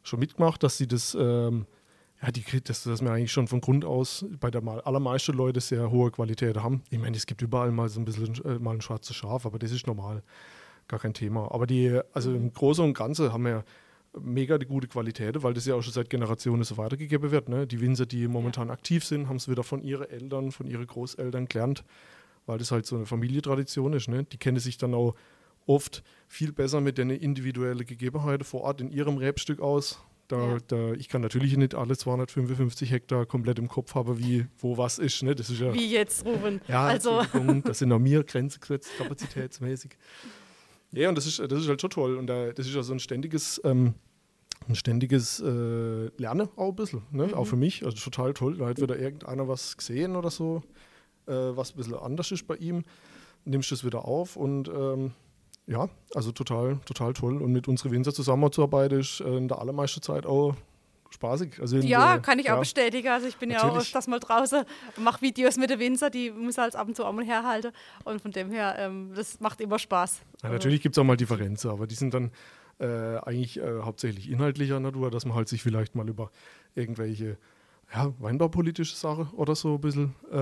schon 0.03 0.19
mitgemacht, 0.19 0.63
dass 0.65 0.79
sie 0.79 0.89
das, 0.89 1.17
ähm, 1.19 1.67
ja, 2.21 2.33
die, 2.33 2.43
dass, 2.65 2.83
dass 2.83 3.03
wir 3.03 3.13
eigentlich 3.13 3.31
schon 3.31 3.47
von 3.47 3.61
Grund 3.61 3.85
aus 3.85 4.25
bei 4.41 4.51
der 4.51 4.63
allermeisten 4.85 5.33
Leute 5.33 5.61
sehr 5.61 5.93
hohe 5.93 6.11
Qualität 6.11 6.57
haben. 6.57 6.83
Ich 6.91 6.99
meine, 6.99 7.17
es 7.17 7.27
gibt 7.27 7.41
überall 7.41 7.71
mal 7.71 7.89
so 7.89 8.01
ein 8.01 8.05
bisschen 8.05 8.35
äh, 8.45 8.59
mal 8.59 8.75
ein 8.75 8.81
schwarzes 8.81 9.15
Schaf, 9.15 9.47
aber 9.47 9.61
das 9.61 9.71
ist 9.71 9.87
normal, 9.87 10.25
gar 10.89 10.99
kein 10.99 11.15
Thema. 11.15 11.53
Aber 11.53 11.69
die, 11.69 12.01
also 12.13 12.33
im 12.33 12.53
Großen 12.53 12.85
und 12.85 12.95
Ganzen 12.95 13.33
haben 13.33 13.45
wir 13.45 13.65
mega 14.21 14.59
die 14.59 14.67
gute 14.67 14.89
Qualität, 14.89 15.43
weil 15.43 15.55
das 15.55 15.67
ja 15.67 15.75
auch 15.75 15.83
schon 15.83 15.93
seit 15.93 16.11
Generationen 16.11 16.65
so 16.65 16.77
weitergegeben 16.77 17.31
wird. 17.31 17.49
Ne? 17.49 17.67
Die 17.67 17.81
Winzer, 17.81 18.07
die 18.07 18.29
momentan 18.29 18.69
ja. 18.69 18.75
aktiv 18.75 19.05
sind, 19.05 19.29
haben 19.29 19.37
es 19.37 19.49
wieder 19.49 19.63
von 19.63 19.83
ihren 19.83 20.09
Eltern, 20.09 20.53
von 20.53 20.67
ihren 20.67 20.87
Großeltern 20.87 21.47
gelernt, 21.47 21.85
weil 22.47 22.59
das 22.59 22.71
halt 22.71 22.87
so 22.87 22.97
eine 22.97 23.07
Familientradition 23.07 23.93
ist. 23.95 24.09
Ne? 24.09 24.25
Die 24.25 24.37
kennen 24.37 24.59
sich 24.59 24.77
dann 24.77 24.95
auch 24.95 25.15
oft 25.67 26.03
viel 26.29 26.53
besser 26.53 26.81
mit 26.81 26.99
den 26.99 27.11
individuellen 27.11 27.87
Gegebenheiten 27.87 28.45
vor 28.45 28.63
Ort 28.63 28.81
in 28.81 28.91
ihrem 28.91 29.17
Rebstück 29.17 29.61
aus. 29.61 30.03
Da, 30.29 30.55
ja. 30.55 30.59
da, 30.67 30.93
ich 30.93 31.09
kann 31.09 31.21
natürlich 31.21 31.57
nicht 31.57 31.75
alle 31.75 31.97
255 31.97 32.91
Hektar 32.91 33.27
komplett 33.27 33.59
im 33.59 33.69
Kopf 33.69 33.95
haben, 33.95 34.19
wie 34.19 34.47
wo 34.59 34.79
was 34.79 34.99
ist. 34.99 35.23
Ne? 35.23 35.35
Das 35.35 35.51
ist 35.51 35.61
ja, 35.61 35.75
wie 35.75 35.91
jetzt, 35.91 36.25
Ruben. 36.25 36.61
Ja, 36.69 36.87
also. 36.87 37.23
das 37.65 37.79
sind 37.79 37.93
auch 37.93 37.99
mir 37.99 38.25
Grenzen 38.25 38.61
gesetzt, 38.61 38.91
kapazitätsmäßig. 38.99 39.97
Ja, 40.93 41.09
und 41.09 41.17
das 41.17 41.27
ist, 41.27 41.39
das 41.39 41.53
ist 41.61 41.69
halt 41.69 41.81
schon 41.81 41.91
toll. 41.91 42.17
Und 42.17 42.27
da, 42.27 42.53
das 42.53 42.67
ist 42.67 42.75
ja 42.75 42.83
so 42.83 42.93
ein 42.93 43.01
ständiges 43.01 43.61
ähm, 43.65 43.95
ein 44.69 44.75
ständiges 44.75 45.41
äh, 45.41 46.07
Lernen 46.19 46.49
auch 46.57 46.69
ein 46.69 46.77
bisschen, 46.77 47.03
ne? 47.11 47.29
Mhm. 47.29 47.35
auch 47.35 47.45
für 47.45 47.57
mich. 47.57 47.85
Also 47.85 47.97
total 47.99 48.35
toll. 48.35 48.59
Da 48.59 48.67
hat 48.67 48.81
wieder 48.81 48.99
irgendeiner 48.99 49.49
was 49.49 49.77
gesehen 49.77 50.17
oder 50.17 50.31
so, 50.31 50.63
äh, 51.27 51.33
was 51.33 51.73
ein 51.73 51.77
bisschen 51.77 51.95
anders 51.95 52.31
ist 52.33 52.47
bei 52.47 52.57
ihm. 52.57 52.83
Nimmst 53.45 53.73
das 53.73 53.85
wieder 53.85 54.05
auf 54.05 54.37
und 54.37 54.69
ähm, 54.69 55.13
ja, 55.67 55.89
also 56.15 56.33
total, 56.33 56.79
total 56.85 57.13
toll. 57.13 57.43
Und 57.43 57.53
mit 57.53 57.67
unseren 57.67 57.93
Winzer 57.93 58.13
zusammenzuarbeiten 58.13 59.01
ist 59.01 59.21
äh, 59.21 59.37
in 59.37 59.49
der 59.49 59.59
allermeisten 59.59 60.03
Zeit 60.03 60.27
auch 60.27 60.55
spaßig. 61.13 61.61
Also 61.61 61.77
Ja, 61.79 62.19
kann 62.19 62.39
ich 62.39 62.47
auch 62.51 62.55
ja. 62.55 62.61
bestätigen. 62.61 63.09
Also 63.09 63.27
ich 63.29 63.37
bin 63.37 63.51
ja 63.51 63.59
auch 63.61 63.65
Natürlich. 63.65 63.89
öfters 63.89 64.07
mal 64.09 64.19
draußen, 64.19 64.65
mache 64.99 65.21
Videos 65.23 65.57
mit 65.57 65.71
der 65.71 65.79
Winzer, 65.79 66.11
die 66.11 66.31
muss 66.31 66.59
halt 66.59 66.75
ab 66.77 66.89
und 66.89 66.97
zu 66.97 67.05
auch 67.05 67.13
mal 67.13 67.25
herhalten. 67.25 67.73
Und 68.05 68.21
von 68.23 68.31
dem 68.31 68.51
her, 68.51 68.75
ähm, 68.79 69.13
das 69.15 69.41
macht 69.41 69.61
immer 69.61 69.79
Spaß. 69.79 70.19
Ja, 70.19 70.25
Also, 70.45 70.53
natürlich 70.55 70.81
gibt 70.83 70.97
es 70.97 70.99
auch 71.01 71.05
mal 71.05 71.17
Differenzen, 71.17 71.71
aber 71.71 71.87
die 71.87 71.95
sind 71.95 72.15
dann 72.15 72.31
äh, 72.79 73.19
eigentlich 73.19 73.59
äh, 73.61 73.81
hauptsächlich 73.83 74.31
inhaltlicher 74.31 74.81
Natur, 74.81 75.11
dass 75.11 75.25
man 75.27 75.37
halt 75.37 75.49
sich 75.49 75.63
vielleicht 75.63 75.95
mal 75.95 76.09
über 76.09 76.31
irgendwelche 76.75 77.37
ja, 77.95 78.13
weinbaupolitische 78.19 78.97
Sachen 78.97 79.29
oder 79.33 79.55
so 79.55 79.75
ein 79.75 79.81
bisschen 79.81 80.15
äh, 80.33 80.37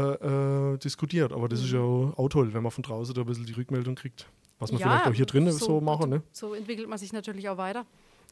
äh, 0.75 0.79
diskutiert. 0.79 1.33
Aber 1.33 1.49
das 1.49 1.61
ist 1.61 1.73
ja 1.73 1.81
auch, 1.81 2.15
auch 2.17 2.29
toll, 2.29 2.55
wenn 2.55 2.63
man 2.63 2.71
von 2.71 2.83
draußen 2.83 3.13
da 3.15 3.23
ein 3.23 3.27
bisschen 3.27 3.45
die 3.47 3.53
Rückmeldung 3.55 3.97
kriegt, 3.97 4.27
was 4.61 4.71
man 4.71 4.81
Ja, 4.81 4.87
vielleicht 4.89 5.07
auch 5.09 5.15
hier 5.15 5.27
drinnen 5.27 5.51
so- 5.53 5.65
so, 5.67 5.81
machen. 5.81 6.11
Ne? 6.11 6.23
So 6.33 6.55
entwickelt 6.55 6.89
man 6.89 6.97
sich 6.99 7.13
natürlich 7.13 7.49
auch 7.49 7.57
weiter. 7.57 7.85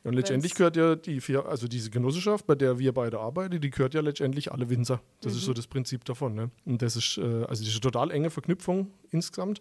Und 0.05 0.15
letztendlich 0.15 0.55
gehört 0.55 0.77
ja 0.77 0.95
die 0.95 1.21
also 1.37 1.69
diese 1.69 1.91
Genossenschaft, 1.91 2.47
bei 2.47 2.55
der 2.55 2.79
wir 2.79 2.93
beide 2.93 3.19
arbeiten, 3.19 3.61
die 3.61 3.71
gehört 3.71 3.95
ja 3.95 4.01
letztendlich 4.01 4.53
alle 4.53 4.71
Winzer. 4.71 5.01
Das 5.21 5.35
ist 5.35 5.43
so 5.43 5.53
das 5.53 5.67
Prinzip 5.67 6.05
davon. 6.05 6.35
Ne? 6.35 6.51
Und 6.65 6.83
das 6.83 6.97
ist, 6.97 7.19
äh, 7.19 7.45
also 7.45 7.65
diese 7.65 7.81
total 7.81 8.11
enge 8.11 8.31
Verknüpfung 8.31 8.91
insgesamt 9.11 9.61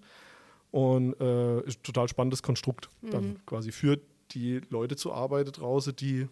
und 0.72 1.20
äh, 1.20 1.62
ist 1.62 1.80
ein 1.80 1.84
total 1.84 2.08
spannendes 2.08 2.44
Konstrukt 2.44 2.90
dann 3.02 3.40
quasi 3.46 3.72
für 3.72 4.00
die 4.32 4.62
Leute 4.70 4.96
zu 4.96 5.14
arbeiten 5.14 5.52
draußen, 5.52 5.96
die 5.96 6.28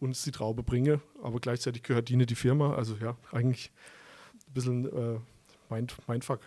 uns 0.00 0.22
die 0.22 0.30
Traube 0.30 0.62
bringen, 0.62 1.00
aber 1.22 1.40
gleichzeitig 1.40 1.82
gehört 1.82 2.08
die 2.08 2.16
nicht 2.16 2.30
die 2.30 2.34
Firma. 2.34 2.74
Also 2.74 2.96
ja, 3.00 3.16
eigentlich 3.32 3.70
ein 4.48 4.52
bisschen 4.52 4.84
äh, 4.86 5.18
Mind, 5.70 5.96
Mindfuck. 6.08 6.40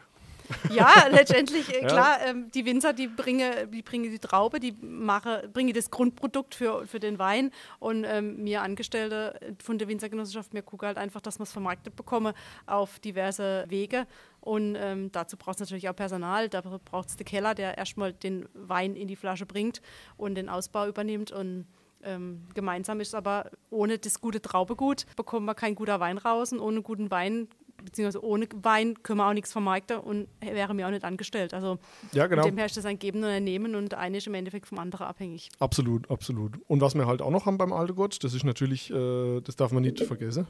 Ja, 0.69 1.07
letztendlich, 1.09 1.73
äh, 1.73 1.81
Ja. 1.81 1.87
klar, 1.87 2.17
ähm, 2.25 2.49
die 2.53 2.65
Winzer, 2.65 2.93
die 2.93 3.07
bringen, 3.07 3.71
die 3.71 3.81
bringen 3.81 4.11
die 4.11 4.19
Traube, 4.19 4.59
die 4.59 4.73
mache, 4.81 5.49
bringen 5.51 5.73
das 5.73 5.91
Grundprodukt 5.91 6.55
für, 6.55 6.85
für 6.87 6.99
den 6.99 7.19
Wein. 7.19 7.51
Und 7.79 8.03
ähm, 8.03 8.43
mir 8.43 8.61
Angestellte 8.61 9.39
von 9.63 9.77
der 9.77 9.87
Winzergenossenschaft, 9.87 10.53
mir 10.53 10.61
gucken 10.61 10.87
halt 10.87 10.97
einfach, 10.97 11.21
dass 11.21 11.39
wir 11.39 11.43
es 11.43 11.51
vermarktet 11.51 11.95
bekommen 11.95 12.33
auf 12.65 12.99
diverse 12.99 13.65
Wege. 13.67 14.07
Und 14.41 14.75
ähm, 14.79 15.11
dazu 15.11 15.35
braucht 15.37 15.55
es 15.55 15.59
natürlich 15.61 15.89
auch 15.89 15.95
Personal, 15.95 16.47
da 16.47 16.61
braucht 16.61 17.09
es 17.09 17.17
den 17.17 17.25
Keller, 17.25 17.53
der 17.53 17.77
erstmal 17.77 18.13
den 18.13 18.47
Wein 18.53 18.95
in 18.95 19.07
die 19.07 19.15
Flasche 19.17 19.45
bringt 19.45 19.81
und 20.15 20.35
den 20.35 20.47
Ausbau 20.47 20.87
übernimmt. 20.87 21.31
Und 21.31 21.65
ähm, 22.03 22.43
gemeinsam 22.53 23.01
ist 23.01 23.13
aber 23.15 23.51
ohne 23.69 23.97
das 23.97 24.21
gute 24.21 24.41
Traubegut 24.41 25.05
bekommen 25.17 25.45
wir 25.45 25.55
kein 25.55 25.75
guter 25.75 25.99
Wein 25.99 26.17
raus. 26.17 26.53
Und 26.53 26.59
ohne 26.61 26.81
guten 26.81 27.11
Wein 27.11 27.49
beziehungsweise 27.83 28.23
ohne 28.23 28.47
Wein 28.61 29.01
können 29.03 29.19
wir 29.19 29.27
auch 29.27 29.33
nichts 29.33 29.51
vermarkten 29.51 29.99
und 29.99 30.27
wäre 30.41 30.73
mir 30.73 30.87
auch 30.87 30.91
nicht 30.91 31.03
angestellt. 31.03 31.53
Also 31.53 31.79
Ja, 32.13 32.27
genau. 32.27 32.43
mit 32.43 32.51
dem 32.51 32.57
her 32.57 32.65
ist 32.65 32.77
das 32.77 32.85
ein 32.85 32.99
Geben 32.99 33.19
und 33.19 33.29
ein 33.29 33.43
Nehmen 33.43 33.75
und 33.75 33.93
eine 33.93 34.17
ist 34.17 34.27
im 34.27 34.33
Endeffekt 34.33 34.67
vom 34.67 34.79
anderen 34.79 35.07
abhängig. 35.07 35.49
Absolut, 35.59 36.09
absolut. 36.09 36.53
Und 36.67 36.81
was 36.81 36.95
wir 36.95 37.05
halt 37.07 37.21
auch 37.21 37.31
noch 37.31 37.45
haben 37.45 37.57
beim 37.57 37.73
Alte 37.73 37.93
Gott, 37.93 38.23
das 38.23 38.33
ist 38.33 38.43
natürlich, 38.43 38.91
äh, 38.91 39.41
das 39.41 39.55
darf 39.55 39.71
man 39.71 39.83
nicht 39.83 39.99
vergessen. 40.03 40.47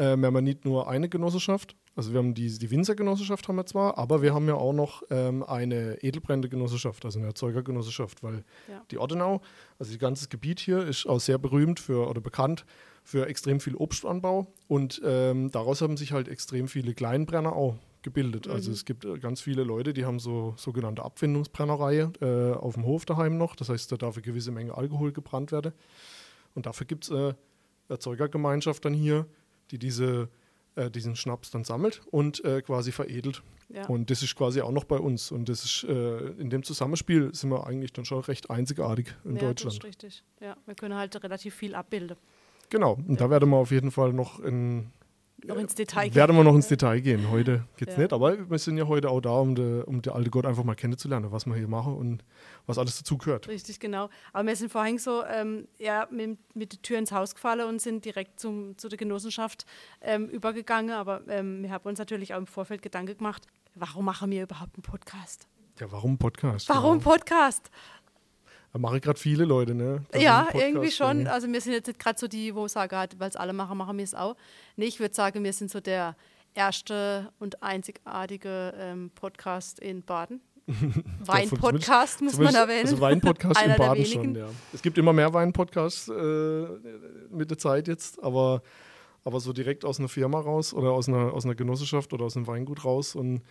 Äh, 0.00 0.16
wir 0.16 0.26
haben 0.26 0.34
ja 0.34 0.40
nicht 0.40 0.64
nur 0.64 0.88
eine 0.88 1.08
Genossenschaft, 1.08 1.76
also 1.94 2.12
wir 2.12 2.18
haben 2.18 2.34
die, 2.34 2.58
die 2.58 2.70
Winzergenossenschaft 2.70 3.46
haben 3.48 3.56
wir 3.56 3.66
zwar, 3.66 3.98
aber 3.98 4.22
wir 4.22 4.32
haben 4.32 4.46
ja 4.48 4.54
auch 4.54 4.72
noch 4.72 5.02
ähm, 5.10 5.42
eine 5.42 6.02
Edelbrände-Genossenschaft, 6.02 7.04
also 7.04 7.18
eine 7.18 7.28
Erzeugergenossenschaft, 7.28 8.22
weil 8.22 8.44
Ja. 8.68 8.82
die 8.90 8.98
Ortenau, 8.98 9.42
also 9.78 9.92
das 9.92 9.98
ganze 9.98 10.28
Gebiet 10.28 10.60
hier, 10.60 10.86
ist 10.86 11.06
auch 11.06 11.20
sehr 11.20 11.38
berühmt 11.38 11.78
für 11.80 12.08
oder 12.08 12.20
bekannt 12.20 12.64
für 13.04 13.26
extrem 13.26 13.60
viel 13.60 13.74
Obstanbau 13.76 14.46
und 14.68 15.00
ähm, 15.04 15.50
daraus 15.50 15.82
haben 15.82 15.96
sich 15.96 16.12
halt 16.12 16.28
extrem 16.28 16.68
viele 16.68 16.94
Kleinbrenner 16.94 17.54
auch 17.54 17.76
gebildet. 18.02 18.48
Also 18.48 18.72
es 18.72 18.86
gibt 18.86 19.04
äh, 19.04 19.18
ganz 19.18 19.42
viele 19.42 19.62
Leute, 19.62 19.92
die 19.92 20.06
haben 20.06 20.18
so 20.18 20.54
sogenannte 20.56 21.02
Abfindungsbrennerei 21.04 22.08
äh, 22.22 22.52
auf 22.54 22.74
dem 22.74 22.86
Hof 22.86 23.04
daheim 23.04 23.36
noch. 23.36 23.56
Das 23.56 23.68
heißt, 23.68 23.92
da 23.92 23.96
darf 23.96 24.14
eine 24.14 24.22
gewisse 24.22 24.50
Menge 24.52 24.74
Alkohol 24.74 25.12
gebrannt 25.12 25.52
werden. 25.52 25.72
Und 26.54 26.64
dafür 26.64 26.86
gibt 26.86 27.04
es 27.04 27.10
äh, 27.10 27.34
Erzeugergemeinschaft 27.90 28.84
dann 28.84 28.94
hier, 28.94 29.26
die 29.70 29.78
diese, 29.78 30.28
äh, 30.76 30.90
diesen 30.90 31.16
Schnaps 31.16 31.50
dann 31.50 31.64
sammelt 31.64 32.02
und 32.10 32.44
äh, 32.44 32.62
quasi 32.62 32.92
veredelt. 32.92 33.42
Ja. 33.68 33.86
Und 33.86 34.10
das 34.10 34.22
ist 34.22 34.34
quasi 34.34 34.60
auch 34.60 34.72
noch 34.72 34.84
bei 34.84 34.98
uns. 34.98 35.30
Und 35.30 35.48
das 35.48 35.64
ist 35.64 35.84
äh, 35.84 36.30
in 36.38 36.50
dem 36.50 36.62
Zusammenspiel 36.62 37.34
sind 37.34 37.50
wir 37.50 37.66
eigentlich 37.66 37.92
dann 37.92 38.04
schon 38.04 38.20
recht 38.20 38.50
einzigartig 38.50 39.14
in 39.24 39.36
ja, 39.36 39.42
Deutschland. 39.42 39.76
Das 39.76 39.76
ist 39.76 39.84
richtig. 39.84 40.24
Ja, 40.40 40.56
wir 40.66 40.74
können 40.74 40.94
halt 40.94 41.22
relativ 41.22 41.54
viel 41.54 41.74
abbilden. 41.74 42.16
Genau. 42.68 42.98
Und 43.06 43.20
da 43.20 43.30
werden 43.30 43.50
wir 43.50 43.56
auf 43.56 43.70
jeden 43.70 43.90
Fall 43.90 44.12
noch 44.12 44.40
in 44.40 44.90
Noch 45.44 45.56
ins 45.56 45.74
Detail 45.74 46.04
gehen. 46.08 46.14
werden 46.14 46.36
wir 46.36 46.44
noch 46.44 46.54
ins 46.54 46.68
Detail 46.68 47.00
gehen. 47.00 47.30
Heute 47.30 47.64
geht's 47.76 47.92
Ja. 47.94 47.98
nicht, 48.00 48.12
aber 48.12 48.48
wir 48.50 48.58
sind 48.58 48.76
ja 48.76 48.86
heute 48.86 49.08
auch 49.10 49.20
da, 49.20 49.30
um 49.38 49.54
den 49.54 49.82
um 49.84 50.02
de 50.02 50.12
alte 50.12 50.30
Gott 50.30 50.46
einfach 50.46 50.64
mal 50.64 50.74
kennenzulernen, 50.74 51.32
was 51.32 51.46
wir 51.46 51.54
hier 51.56 51.68
machen 51.68 51.94
und 51.96 52.24
was 52.66 52.78
alles 52.78 52.98
dazu 52.98 53.16
gehört. 53.18 53.48
Richtig, 53.48 53.80
genau. 53.80 54.08
Aber 54.32 54.46
wir 54.48 54.56
sind 54.56 54.70
vorhin 54.70 54.98
so 54.98 55.24
ähm, 55.24 55.66
ja, 55.78 56.06
mit, 56.10 56.38
mit 56.54 56.72
der 56.72 56.82
Tür 56.82 56.98
ins 56.98 57.12
Haus 57.12 57.34
gefallen 57.34 57.66
und 57.68 57.80
sind 57.80 58.04
direkt 58.04 58.38
zum, 58.40 58.76
zu 58.78 58.88
der 58.88 58.98
Genossenschaft 58.98 59.64
ähm, 60.00 60.28
übergegangen. 60.28 60.92
Aber 60.94 61.22
ähm, 61.28 61.62
wir 61.62 61.70
haben 61.70 61.88
uns 61.88 61.98
natürlich 61.98 62.34
auch 62.34 62.38
im 62.38 62.46
Vorfeld 62.46 62.82
Gedanken 62.82 63.16
gemacht, 63.16 63.46
warum 63.74 64.04
machen 64.04 64.30
wir 64.30 64.42
überhaupt 64.42 64.76
einen 64.76 64.82
Podcast? 64.82 65.46
Ja, 65.78 65.90
warum 65.90 66.18
Podcast? 66.18 66.68
Warum 66.68 66.98
Genau. 66.98 67.10
Podcast? 67.10 67.70
Da 68.72 68.78
mache 68.78 69.00
gerade 69.00 69.18
viele 69.18 69.44
Leute, 69.44 69.74
ne? 69.74 70.04
sie 70.12 70.22
Ja, 70.22 70.48
irgendwie 70.54 70.90
schon. 70.92 71.26
Also 71.26 71.48
wir 71.48 71.60
sind 71.60 71.72
jetzt 71.72 71.98
gerade 71.98 72.18
so 72.18 72.28
die, 72.28 72.54
wo 72.54 72.68
sagen, 72.68 72.96
halt, 72.96 73.18
weil 73.18 73.28
es 73.28 73.36
alle 73.36 73.52
machen, 73.52 73.76
machen 73.76 73.96
wir 73.96 74.04
es 74.04 74.14
auch. 74.14 74.36
Nee, 74.76 74.86
ich 74.86 75.00
würde 75.00 75.14
sagen, 75.14 75.42
wir 75.42 75.52
sind 75.52 75.70
so 75.70 75.80
der 75.80 76.14
erste 76.54 77.32
und 77.38 77.62
einzigartige 77.62 78.72
ähm, 78.76 79.10
Podcast 79.14 79.80
in 79.80 80.02
Baden. 80.02 80.40
Wein-Podcast 81.24 82.20
muss 82.22 82.34
man 82.38 82.48
Zumindest- 82.48 82.56
erwähnen. 82.58 82.86
Also 82.86 83.00
Wein-Podcast 83.00 83.62
in 83.64 83.76
Baden 83.76 84.06
schon, 84.06 84.34
ja. 84.36 84.46
Es 84.72 84.82
gibt 84.82 84.98
immer 84.98 85.12
mehr 85.12 85.32
Wein-Podcasts 85.32 86.08
äh, 86.08 86.66
mit 87.30 87.50
der 87.50 87.58
Zeit 87.58 87.88
jetzt, 87.88 88.22
aber, 88.22 88.62
aber 89.24 89.40
so 89.40 89.52
direkt 89.52 89.84
aus 89.84 89.98
einer 89.98 90.08
Firma 90.08 90.38
raus 90.38 90.72
oder 90.72 90.92
aus 90.92 91.08
einer, 91.08 91.32
aus 91.32 91.44
einer 91.44 91.56
Genossenschaft 91.56 92.12
oder 92.12 92.24
aus 92.24 92.36
einem 92.36 92.46
Weingut 92.46 92.84
raus 92.84 93.16
und 93.16 93.42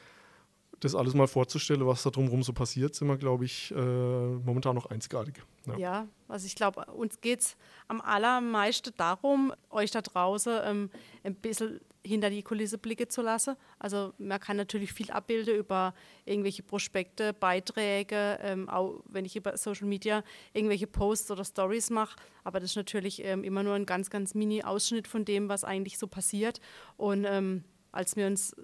das 0.79 0.95
alles 0.95 1.13
mal 1.13 1.27
vorzustellen, 1.27 1.85
was 1.85 2.03
da 2.03 2.09
drumherum 2.09 2.43
so 2.43 2.53
passiert, 2.53 2.95
sind 2.95 3.07
wir, 3.07 3.17
glaube 3.17 3.45
ich, 3.45 3.71
äh, 3.71 3.75
momentan 3.75 4.75
noch 4.75 4.87
einzigartig. 4.87 5.43
Ja. 5.67 5.77
Ja, 5.77 6.07
also 6.27 6.45
ich 6.45 6.55
glaube, 6.55 6.85
uns 6.85 7.21
geht 7.21 7.41
es 7.41 7.57
am 7.87 8.01
allermeisten 8.01 8.93
darum, 8.97 9.53
euch 9.69 9.91
da 9.91 10.01
draußen 10.01 10.59
ähm, 10.63 10.89
ein 11.23 11.35
bisschen 11.35 11.79
hinter 12.05 12.29
die 12.29 12.43
Kulisse 12.43 12.77
blicken 12.77 13.09
zu 13.09 13.21
lassen. 13.21 13.55
Also 13.77 14.13
man 14.17 14.39
kann 14.39 14.57
natürlich 14.57 14.93
viel 14.93 15.11
abbilden 15.11 15.55
über 15.55 15.93
irgendwelche 16.25 16.63
Prospekte, 16.63 17.33
Beiträge, 17.33 18.39
ähm, 18.41 18.69
auch 18.69 19.03
wenn 19.05 19.25
ich 19.25 19.35
über 19.35 19.57
Social 19.57 19.87
Media 19.87 20.23
irgendwelche 20.53 20.87
Posts 20.87 21.31
oder 21.31 21.43
Stories 21.43 21.89
mache. 21.89 22.17
Aber 22.43 22.59
das 22.59 22.71
ist 22.71 22.75
natürlich 22.77 23.23
ähm, 23.23 23.43
immer 23.43 23.63
nur 23.63 23.73
ein 23.73 23.85
ganz, 23.85 24.09
ganz 24.09 24.33
mini-Ausschnitt 24.33 25.07
von 25.07 25.25
dem, 25.25 25.49
was 25.49 25.63
eigentlich 25.63 25.97
so 25.97 26.07
passiert. 26.07 26.61
Und 26.97 27.25
ähm, 27.25 27.63
als 27.91 28.15
wir 28.15 28.27
uns 28.27 28.55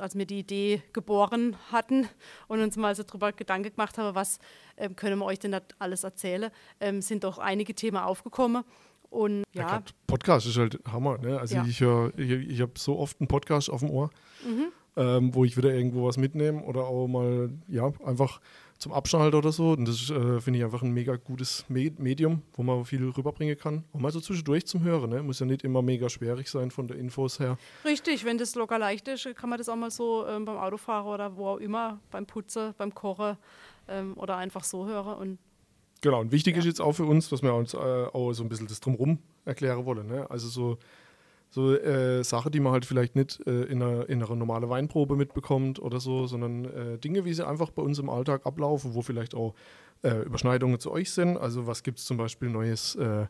als 0.00 0.16
wir 0.16 0.26
die 0.26 0.40
Idee 0.40 0.82
geboren 0.92 1.56
hatten 1.70 2.08
und 2.48 2.60
uns 2.60 2.76
mal 2.76 2.94
so 2.94 3.02
drüber 3.06 3.32
Gedanken 3.32 3.70
gemacht 3.70 3.96
haben, 3.98 4.14
was 4.14 4.38
ähm, 4.76 4.96
können 4.96 5.18
wir 5.18 5.24
euch 5.26 5.38
denn 5.38 5.52
da 5.52 5.60
alles 5.78 6.04
erzählen, 6.04 6.50
ähm, 6.80 7.00
sind 7.02 7.24
doch 7.24 7.38
einige 7.38 7.74
Themen 7.74 7.96
aufgekommen. 7.98 8.64
Und 9.10 9.44
Ja, 9.54 9.62
ja, 9.68 9.82
Podcast 10.08 10.46
ist 10.46 10.56
halt 10.58 10.80
Hammer. 10.90 11.18
Ne? 11.18 11.38
Also 11.38 11.54
Ja. 11.56 11.64
ich 11.64 11.80
ich, 12.20 12.30
ich 12.50 12.60
habe 12.60 12.72
so 12.76 12.98
oft 12.98 13.20
einen 13.20 13.28
Podcast 13.28 13.70
auf 13.70 13.80
dem 13.80 13.90
Ohr, 13.90 14.10
Mhm. 14.44 14.66
ähm, 14.96 15.34
wo 15.34 15.44
ich 15.44 15.56
wieder 15.56 15.72
irgendwo 15.72 16.06
was 16.06 16.16
mitnehme 16.16 16.62
oder 16.64 16.84
auch 16.86 17.06
mal, 17.06 17.50
ja, 17.68 17.92
einfach 18.04 18.40
zum 18.78 18.92
Abschalten 18.92 19.38
oder 19.38 19.52
so. 19.52 19.72
Und 19.72 19.86
das 19.86 19.96
ist, 20.02 20.10
äh, 20.10 20.40
finde 20.40 20.58
ich 20.58 20.64
einfach 20.64 20.82
ein 20.82 20.92
mega 20.92 21.16
gutes 21.16 21.64
Me 21.68 21.90
Medium, 21.98 22.42
wo 22.54 22.62
man 22.62 22.84
viel 22.84 23.04
rüberbringen 23.08 23.56
kann. 23.58 23.84
Und 23.92 24.02
mal 24.02 24.10
so 24.12 24.20
zwischendurch 24.20 24.66
zum 24.66 24.82
Hören. 24.82 25.10
Ne? 25.10 25.22
Muss 25.22 25.40
ja 25.40 25.46
nicht 25.46 25.64
immer 25.64 25.82
mega 25.82 26.08
schwierig 26.08 26.48
sein 26.48 26.70
von 26.70 26.86
der 26.88 26.96
Infos 26.98 27.38
her. 27.40 27.56
richtig, 27.84 28.24
wenn 28.24 28.38
das 28.38 28.54
locker 28.54 28.78
leicht 28.78 29.08
ist, 29.08 29.28
kann 29.36 29.48
man 29.50 29.58
das 29.58 29.68
auch 29.68 29.76
mal 29.76 29.90
so 29.90 30.26
ähm, 30.26 30.44
beim 30.44 30.56
Autofahren 30.58 31.06
oder 31.06 31.36
wo 31.36 31.46
auch 31.48 31.58
immer, 31.58 32.00
beim 32.10 32.26
Putzen, 32.26 32.74
beim 32.76 32.94
Kochen 32.94 33.36
ähm, 33.88 34.14
oder 34.16 34.36
einfach 34.36 34.64
so 34.64 34.86
hören. 34.86 35.16
Und 35.16 35.38
Genau, 36.00 36.20
und 36.20 36.32
wichtig 36.32 36.54
Ja. 36.54 36.58
ist 36.58 36.66
jetzt 36.66 36.80
auch 36.82 36.92
für 36.92 37.06
uns, 37.06 37.30
dass 37.30 37.42
wir 37.42 37.54
uns 37.54 37.72
äh, 37.72 37.78
auch 37.78 38.32
so 38.34 38.42
ein 38.42 38.48
bisschen 38.50 38.66
das 38.66 38.78
Drumherum 38.80 39.18
erklären 39.46 39.86
wollen. 39.86 40.06
Ne? 40.06 40.28
Also 40.30 40.48
so, 40.48 40.78
so 41.54 41.72
äh, 41.72 42.24
Sachen, 42.24 42.50
die 42.50 42.58
man 42.58 42.72
halt 42.72 42.84
vielleicht 42.84 43.14
nicht 43.14 43.40
äh, 43.46 43.62
in, 43.62 43.80
einer, 43.80 44.08
in 44.08 44.20
einer 44.20 44.34
normalen 44.34 44.68
Weinprobe 44.68 45.14
mitbekommt 45.14 45.78
oder 45.78 46.00
so, 46.00 46.26
sondern 46.26 46.64
äh, 46.64 46.98
Dinge, 46.98 47.24
wie 47.24 47.32
sie 47.32 47.46
einfach 47.46 47.70
bei 47.70 47.80
uns 47.80 48.00
im 48.00 48.10
Alltag 48.10 48.44
ablaufen, 48.44 48.94
wo 48.94 49.02
vielleicht 49.02 49.36
auch 49.36 49.54
äh, 50.02 50.22
Überschneidungen 50.22 50.80
zu 50.80 50.90
euch 50.90 51.12
sind. 51.12 51.36
Also 51.36 51.68
was 51.68 51.84
gibt 51.84 52.00
es 52.00 52.06
zum 52.06 52.16
Beispiel 52.16 52.48
Neues, 52.48 52.96
äh, 52.96 53.26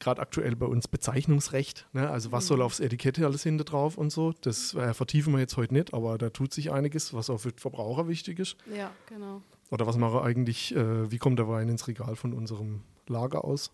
gerade 0.00 0.20
aktuell 0.20 0.56
bei 0.56 0.66
uns 0.66 0.88
Bezeichnungsrecht. 0.88 1.86
Ne? 1.92 2.10
Also 2.10 2.32
was 2.32 2.48
soll 2.48 2.60
aufs 2.60 2.80
Etikett 2.80 3.20
alles 3.20 3.44
hinter 3.44 3.62
drauf 3.62 3.96
und 3.96 4.10
so. 4.10 4.34
Das 4.40 4.74
äh, 4.74 4.92
vertiefen 4.92 5.32
wir 5.32 5.38
jetzt 5.38 5.56
heute 5.56 5.72
nicht, 5.72 5.94
aber 5.94 6.18
da 6.18 6.30
tut 6.30 6.52
sich 6.52 6.72
einiges, 6.72 7.14
was 7.14 7.30
auch 7.30 7.38
für 7.38 7.52
die 7.52 7.60
Verbraucher 7.60 8.08
wichtig 8.08 8.40
ist. 8.40 8.56
ja, 8.74 8.90
genau. 9.06 9.42
Oder 9.70 9.86
was 9.86 9.96
mache 9.96 10.22
eigentlich, 10.22 10.74
äh, 10.74 11.08
wie 11.12 11.18
kommt 11.18 11.38
der 11.38 11.48
Wein 11.48 11.68
ins 11.68 11.86
Regal 11.86 12.16
von 12.16 12.32
unserem 12.32 12.80
Lager 13.06 13.44
aus? 13.44 13.70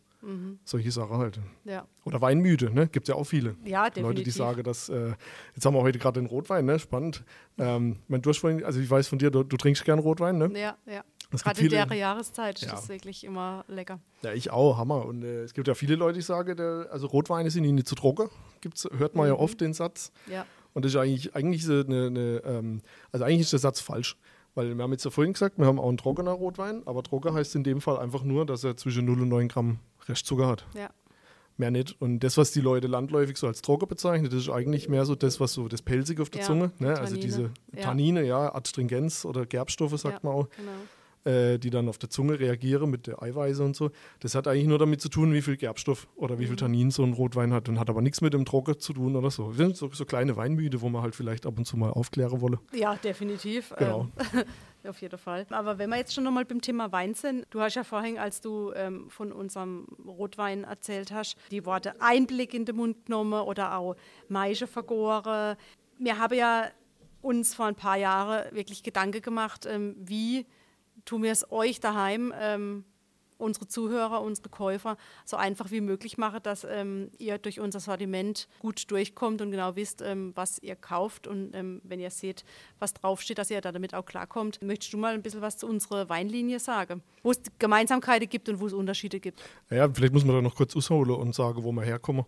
Solche 0.65 0.91
Sachen 0.91 1.19
halt. 1.19 1.39
Ja. 1.65 1.87
Oder 2.05 2.21
Weinmüde, 2.21 2.71
ne? 2.71 2.89
Gibt 2.89 3.09
es 3.09 3.09
ja 3.09 3.15
auch 3.15 3.25
viele. 3.25 3.55
Ja, 3.65 3.85
Leute, 3.85 3.95
die 4.01 4.05
definitiv. 4.25 4.35
sagen, 4.35 4.63
dass, 4.65 4.89
äh, 4.89 5.13
jetzt 5.55 5.65
haben 5.65 5.75
wir 5.75 5.83
heute 5.83 5.99
gerade 5.99 6.21
den 6.21 6.27
Rotwein, 6.27 6.65
ne? 6.65 6.79
Spannend. 6.79 7.23
Ähm, 7.59 7.97
mein, 8.09 8.23
du 8.23 8.31
hast 8.31 8.39
vorhin, 8.39 8.65
also 8.65 8.81
ich 8.81 8.91
weiß 8.91 9.07
von 9.09 9.19
dir, 9.19 9.31
du, 9.31 9.45
du 9.45 9.57
trinkst 9.57 9.85
gern 9.85 9.99
Rotwein, 10.01 10.39
ne? 10.39 10.51
Ja, 10.59 10.77
ja. 10.87 11.05
Es 11.33 11.43
Gerade 11.45 11.61
in 11.61 11.69
der 11.71 11.87
Jahreszeit 11.93 12.57
ist 12.63 12.69
Ja. 12.69 12.71
das 12.73 12.89
wirklich 12.89 13.25
immer 13.25 13.65
lecker. 13.69 14.01
Ja, 14.23 14.33
ich 14.33 14.51
auch, 14.51 14.79
Hammer. 14.79 15.05
Und 15.07 15.23
äh, 15.25 15.43
es 15.43 15.55
gibt 15.55 15.67
ja 15.69 15.75
viele 15.75 15.97
Leute, 15.97 16.19
die 16.19 16.23
sagen, 16.23 16.57
der, 16.57 16.89
also 16.91 17.07
Rotweine 17.09 17.51
sind 17.51 17.65
ihnen 17.65 17.75
nicht 17.77 17.89
zu 17.89 17.95
trocken. 17.97 18.29
Gibt's, 18.61 18.89
hört 18.97 19.15
man 19.17 19.27
ja 19.29 19.35
Mhm. 19.35 19.41
oft 19.41 19.61
den 19.61 19.75
Satz. 19.75 20.13
Ja. 20.31 20.47
Und 20.73 20.85
das 20.85 20.93
ist 20.93 20.97
eigentlich, 20.99 21.35
eigentlich 21.35 21.63
ist 21.63 21.71
eine, 21.71 22.07
eine 22.07 22.43
ähm, 22.45 22.81
also 23.13 23.25
eigentlich 23.25 23.41
ist 23.43 23.53
der 23.53 23.59
Satz 23.61 23.81
falsch. 23.81 24.17
Weil 24.55 24.75
wir 24.75 24.83
haben 24.83 24.93
jetzt 24.93 25.05
ja 25.05 25.11
vorhin 25.11 25.35
gesagt, 25.35 25.59
wir 25.59 25.67
haben 25.67 25.79
auch 25.79 25.89
einen 25.89 25.99
trockener 25.99 26.31
Rotwein, 26.31 26.83
aber 26.87 27.03
trocken 27.03 27.35
heißt 27.35 27.55
in 27.57 27.65
dem 27.65 27.81
Fall 27.83 27.99
einfach 27.99 28.23
nur, 28.23 28.47
dass 28.47 28.65
er 28.65 28.77
zwischen 28.77 29.05
0 29.05 29.21
und 29.23 29.29
9 29.29 29.49
Gramm 29.49 29.81
Restzucker 30.09 30.47
hat. 30.47 30.67
Ja. 30.75 30.91
Mehr 31.59 31.71
nicht. 31.71 31.97
Und 32.03 32.21
das, 32.21 32.37
was 32.37 32.51
die 32.53 32.61
Leute 32.61 32.87
landläufig 32.87 33.39
so 33.39 33.47
als 33.47 33.63
trocken 33.63 33.89
bezeichnen, 33.89 34.27
das 34.31 34.41
ist 34.41 34.51
eigentlich 34.51 34.89
mehr 34.91 35.07
so 35.07 35.15
das, 35.15 35.41
was 35.41 35.55
so 35.55 35.69
das 35.69 35.81
Pelzige 35.81 36.21
auf 36.21 36.29
der 36.29 36.43
Ja, 36.43 36.47
Zunge, 36.47 36.71
ne? 36.79 36.91
also 36.91 37.15
Tannine. 37.15 37.21
diese 37.21 37.51
Ja. 37.75 37.83
Tannine, 37.83 38.23
ja, 38.25 38.55
Adstringenz 38.55 39.25
oder 39.25 39.47
Gerbstoffe, 39.47 39.99
sagt 39.99 40.23
Ja. 40.23 40.29
man 40.29 40.33
auch 40.35 40.49
Genau. 40.51 40.73
äh, 41.35 41.59
die 41.59 41.71
dann 41.71 41.89
auf 41.89 41.97
der 41.99 42.09
Zunge 42.11 42.39
reagieren 42.39 42.89
mit 42.91 43.07
der 43.09 43.23
Eiweiße 43.23 43.65
und 43.65 43.75
so. 43.75 43.91
Das 44.21 44.35
hat 44.35 44.47
eigentlich 44.47 44.67
nur 44.69 44.79
damit 44.79 45.01
zu 45.01 45.09
tun, 45.09 45.33
wie 45.33 45.41
viel 45.43 45.57
Gerbstoff 45.57 46.07
oder 46.15 46.39
wie 46.39 46.45
viel 46.45 46.53
Mhm. 46.53 46.59
Tannin 46.59 46.91
so 46.93 47.03
ein 47.05 47.15
Rotwein 47.15 47.53
hat 47.55 47.69
und 47.71 47.81
hat 47.81 47.89
aber 47.91 48.01
nichts 48.03 48.21
mit 48.21 48.33
dem 48.35 48.45
Trocken 48.45 48.79
zu 48.79 48.93
tun 48.93 49.17
oder 49.17 49.31
so. 49.31 49.49
Das 49.49 49.57
sind 49.57 49.77
so, 49.77 49.91
so 49.93 50.05
kleine 50.05 50.37
Weinmüde, 50.37 50.83
wo 50.83 50.89
man 50.91 51.03
halt 51.03 51.17
vielleicht 51.17 51.47
ab 51.47 51.57
und 51.59 51.65
zu 51.65 51.77
mal 51.79 51.91
aufklären 51.91 52.41
wolle. 52.43 52.61
Ja, 52.75 52.95
definitiv. 52.97 53.73
Genau. 53.79 54.09
Ähm, 54.35 54.45
auf 54.89 55.01
jeden 55.01 55.19
Fall. 55.19 55.47
Aber 55.51 55.79
wenn 55.79 55.91
wir 55.91 55.97
jetzt 55.97 56.15
schon 56.15 56.25
nochmal 56.25 56.45
beim 56.45 56.61
Thema 56.61 56.93
Wein 56.93 57.15
sind, 57.15 57.47
du 57.51 57.61
hast 57.61 57.75
ja 57.75 57.85
vorhin, 57.85 58.19
als 58.19 58.41
du 58.41 58.73
ähm, 58.75 59.11
von 59.11 59.33
unserem 59.33 59.87
Rotwein 60.07 60.65
erzählt 60.65 61.13
hast, 61.13 61.37
die 61.51 61.65
Worte 61.65 62.01
Einblick 62.01 62.55
in 62.55 62.65
den 62.65 62.77
Mund 62.77 63.07
genommen 63.07 63.41
oder 63.43 63.77
auch 63.77 63.97
Maische 64.29 64.67
vergoren. 64.67 65.57
Wir 65.99 66.19
haben 66.19 66.37
ja 66.37 66.69
uns 67.23 67.55
vor 67.55 67.67
ein 67.67 67.75
paar 67.75 67.97
Jahren 67.97 68.55
wirklich 68.55 68.83
Gedanken 68.83 69.23
gemacht, 69.23 69.67
ähm, 69.67 69.97
wie 69.99 70.47
tun 71.05 71.23
wir 71.23 71.33
es 71.33 71.51
euch 71.51 71.81
daheim, 71.81 72.33
ähm, 72.39 72.85
unsere 73.39 73.69
Zuhörer, 73.69 74.23
unsere 74.23 74.49
Käufer, 74.49 74.97
so 75.25 75.37
einfach 75.37 75.71
wie 75.71 75.81
möglich 75.81 76.19
machen, 76.19 76.41
dass 76.43 76.65
ähm, 76.65 77.11
ihr 77.19 77.39
durch 77.39 77.61
unser 77.61 77.81
Sortiment 77.81 78.49
gut 78.61 78.91
durchkommt 78.91 79.43
und 79.43 79.51
genau 79.51 79.77
wisst, 79.77 80.03
ähm, 80.03 80.33
was 80.35 80.59
ihr 80.63 80.77
kauft. 80.77 81.27
Und 81.27 81.55
ähm, 81.55 81.81
wenn 81.85 82.01
ihr 82.01 82.11
seht, 82.11 82.45
was 82.79 82.95
draufsteht, 82.95 83.39
dass 83.39 83.51
ihr 83.51 83.61
da 83.61 83.73
damit 83.73 83.95
auch 83.95 84.05
klarkommt. 84.07 84.63
Möchtest 84.63 84.93
du 84.93 84.99
mal 84.99 85.15
ein 85.15 85.23
bisschen 85.23 85.41
was 85.41 85.57
zu 85.59 85.67
unserer 85.67 86.09
Weinlinie 86.09 86.59
sagen? 86.61 87.03
Wo 87.23 87.31
es 87.31 87.41
Gemeinsamkeiten 87.59 88.29
gibt 88.29 88.49
und 88.49 88.61
wo 88.61 88.67
es 88.67 88.73
Unterschiede 88.73 89.21
gibt? 89.21 89.43
Ja, 89.71 89.89
vielleicht 89.93 90.13
muss 90.13 90.25
man 90.25 90.37
da 90.37 90.43
noch 90.43 90.55
kurz 90.55 90.77
ausholen 90.77 91.11
und 91.17 91.35
sagen, 91.35 91.63
wo 91.63 91.73
wir 91.73 91.83
herkommen. 91.83 92.25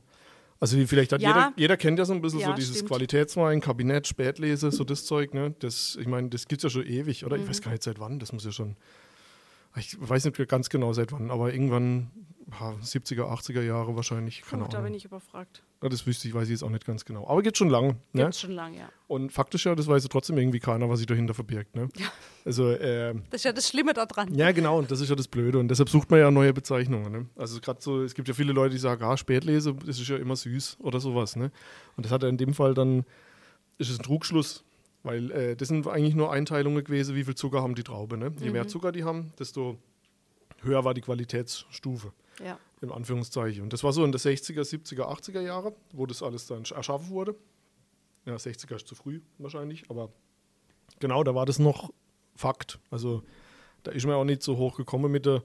Also 0.61 0.77
wie 0.77 0.87
vielleicht 0.89 1.13
hat 1.13 1.23
Ja. 1.23 1.29
jeder, 1.29 1.53
jeder 1.57 1.77
kennt 1.77 1.99
ja 2.01 2.05
so 2.05 2.13
ein 2.13 2.21
bisschen 2.21 2.41
Ja, 2.41 2.49
so 2.49 2.53
dieses 2.55 2.77
stimmt. 2.79 2.91
Qualitätswein, 2.91 3.61
Kabinett, 3.61 4.09
Spätlese, 4.09 4.73
so 4.73 4.83
das 4.83 5.05
Zeug, 5.05 5.33
ne? 5.33 5.55
Das, 5.61 5.97
ich 6.01 6.07
meine, 6.09 6.31
das 6.31 6.49
gibt 6.49 6.65
es 6.65 6.65
ja 6.65 6.71
schon 6.81 6.87
ewig, 6.91 7.25
oder? 7.25 7.37
Mhm. 7.37 7.45
Ich 7.45 7.49
weiß 7.49 7.63
gar 7.63 7.71
nicht 7.71 7.85
seit 7.85 8.01
wann, 8.01 8.19
das 8.19 8.33
muss 8.33 8.45
ja 8.45 8.51
schon. 8.51 8.77
Ich 9.79 9.97
weiß 10.01 10.25
nicht 10.25 10.49
ganz 10.49 10.69
genau 10.69 10.93
seit 10.93 11.13
wann, 11.13 11.31
aber 11.31 11.53
irgendwann 11.53 12.11
ja, 12.51 12.71
70er, 12.83 13.25
80er 13.25 13.63
Jahre 13.63 13.95
wahrscheinlich. 13.95 14.43
Keine 14.43 14.65
Puh, 14.65 14.71
da 14.71 14.81
bin 14.81 14.95
ich 14.95 15.05
überfragt. 15.05 15.63
Ja, 15.83 15.89
das 15.89 16.07
wüsste 16.07 16.29
ich, 16.29 16.35
weiß 16.35 16.45
ich 16.45 16.53
jetzt 16.53 16.63
auch 16.63 16.71
nicht 16.71 16.87
ganz 16.87 17.05
genau. 17.05 17.29
Aber 17.29 17.43
geht 17.43 17.59
schon 17.59 17.69
lang. 17.69 17.97
Ne? 18.13 18.25
Gibt 18.25 18.37
schon 18.37 18.53
lange, 18.53 18.79
ja. 18.79 18.89
Und 19.07 19.33
faktisch 19.33 19.67
ja, 19.67 19.75
das 19.75 19.87
weiß 19.87 20.03
ja 20.03 20.09
trotzdem 20.09 20.39
irgendwie 20.39 20.59
keiner, 20.59 20.89
was 20.89 20.99
sich 20.99 21.07
dahinter 21.07 21.35
verbirgt. 21.35 21.77
Ne? 21.77 21.89
Also, 22.45 22.71
ähm, 22.73 23.25
Das 23.31 23.41
ist 23.41 23.45
ja 23.45 23.53
das 23.53 23.69
Schlimme 23.69 23.93
daran. 23.93 24.35
ja, 24.35 24.51
genau, 24.53 24.79
und 24.79 24.91
das 24.91 25.01
ist 25.01 25.11
ja 25.11 25.15
das 25.15 25.29
Blöde. 25.29 25.59
Und 25.59 25.69
deshalb 25.69 25.91
sucht 25.91 26.11
man 26.11 26.21
ja 26.21 26.31
neue 26.31 26.55
Bezeichnungen. 26.55 27.13
Ne? 27.13 27.27
Also 27.37 27.61
gerade 27.61 27.83
so, 27.83 28.03
es 28.03 28.15
gibt 28.15 28.29
ja 28.29 28.35
viele 28.35 28.53
Leute, 28.53 28.73
die 28.75 28.81
sagen, 28.81 29.05
ah, 29.05 29.17
Spätlese, 29.17 29.75
das 29.75 30.01
ist 30.01 30.09
ja 30.09 30.17
immer 30.17 30.35
süß 30.35 30.79
oder 30.81 31.01
sowas. 31.01 31.37
Ne? 31.37 31.51
Und 31.97 32.07
das 32.07 32.13
hat 32.13 32.23
ja 32.23 32.29
in 32.29 32.39
dem 32.39 32.55
Fall 32.55 32.73
dann, 32.75 33.05
ist 33.77 33.91
es 33.91 33.99
ein 33.99 34.03
Trugschluss. 34.03 34.65
Weil 35.03 35.31
äh, 35.31 35.57
das 35.57 35.69
sind 35.69 35.87
eigentlich 35.87 36.15
nur 36.15 36.33
Einteilungen 36.33 36.83
gewesen, 36.85 37.15
wie 37.15 37.25
viel 37.25 37.35
Zucker 37.35 37.63
haben 37.63 37.75
die 37.75 37.85
Traube. 37.85 38.17
Ne? 38.19 38.33
Je 38.41 38.51
mehr 38.51 38.67
Zucker 38.69 38.93
die 38.93 39.05
haben, 39.05 39.33
desto 39.39 39.79
höher 40.63 40.85
war 40.85 40.93
die 40.95 41.01
Qualitätsstufe 41.01 42.13
Ja. 42.45 42.59
in 42.81 42.91
Anführungszeichen. 42.91 43.63
Und 43.63 43.73
das 43.73 43.85
war 43.85 43.93
so 43.93 44.05
in 44.05 44.11
den 44.13 44.19
60er, 44.19 44.63
70er, 44.63 45.03
80er 45.05 45.41
Jahre, 45.41 45.75
wo 45.93 46.05
das 46.07 46.23
alles 46.23 46.47
dann 46.47 46.65
erschaffen 46.65 47.11
wurde. 47.11 47.37
Ja, 48.27 48.35
60er 48.35 48.75
ist 48.77 48.87
zu 48.89 48.95
früh 48.95 49.21
wahrscheinlich, 49.39 49.89
aber 49.89 50.11
genau, 50.99 51.23
da 51.25 51.35
war 51.35 51.47
das 51.47 51.59
noch 51.59 51.91
Fakt. 52.35 52.79
Also 52.91 53.23
da 53.85 53.93
ist 53.93 54.05
man 54.05 54.17
auch 54.17 54.25
nicht 54.25 54.43
so 54.43 54.57
hoch 54.57 54.77
gekommen 54.77 55.11
mit 55.11 55.27
der 55.27 55.43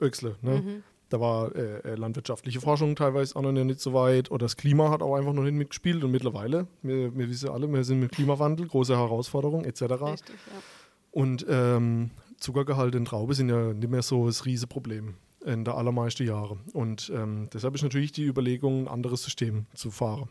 Öxle. 0.00 0.36
Ne? 0.42 0.82
Da 1.12 1.20
war 1.20 1.54
äh, 1.54 1.80
äh, 1.80 1.94
landwirtschaftliche 1.96 2.60
Forschung 2.60 2.96
teilweise 2.96 3.36
auch 3.36 3.42
noch 3.42 3.52
nicht 3.52 3.80
so 3.80 3.92
weit 3.92 4.30
oder 4.30 4.46
das 4.46 4.56
Klima 4.56 4.88
hat 4.90 5.02
auch 5.02 5.14
einfach 5.14 5.34
noch 5.34 5.42
nicht 5.42 5.52
mitgespielt 5.54 6.02
und 6.02 6.10
mittlerweile, 6.10 6.66
wir, 6.82 7.14
wir 7.14 7.28
wissen 7.28 7.50
alle, 7.50 7.70
wir 7.70 7.84
sind 7.84 8.00
mit 8.00 8.12
Klimawandel, 8.12 8.66
große 8.66 8.96
Herausforderung 8.96 9.64
etc. 9.64 9.82
Richtig, 9.82 10.34
ja. 10.46 10.62
Und 11.10 11.44
ähm, 11.50 12.10
Zuckergehalt 12.38 12.94
in 12.94 13.04
Traube 13.04 13.34
sind 13.34 13.50
ja 13.50 13.74
nicht 13.74 13.90
mehr 13.90 14.00
so 14.00 14.26
das 14.26 14.46
Riesenproblem 14.46 15.14
in 15.44 15.64
der 15.64 15.74
allermeisten 15.76 16.26
Jahre. 16.26 16.56
Und 16.72 17.12
ähm, 17.14 17.48
deshalb 17.52 17.74
ist 17.74 17.82
natürlich 17.82 18.12
die 18.12 18.24
Überlegung, 18.24 18.84
ein 18.84 18.88
anderes 18.88 19.22
System 19.22 19.66
zu 19.74 19.90
fahren. 19.90 20.28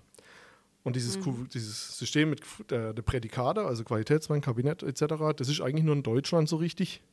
Und 0.83 0.95
dieses, 0.95 1.19
Ku- 1.19 1.45
dieses 1.53 1.99
System 1.99 2.31
mit 2.31 2.41
der, 2.71 2.93
der 2.93 3.03
Prädikate, 3.03 3.61
also 3.65 3.83
Qualitätswein, 3.83 4.41
Kabinett 4.41 4.81
etc., 4.81 5.13
das 5.37 5.47
ist 5.47 5.61
eigentlich 5.61 5.85
nur 5.85 5.93
in 5.95 6.01
Deutschland 6.01 6.49
so 6.49 6.55
richtig 6.55 7.03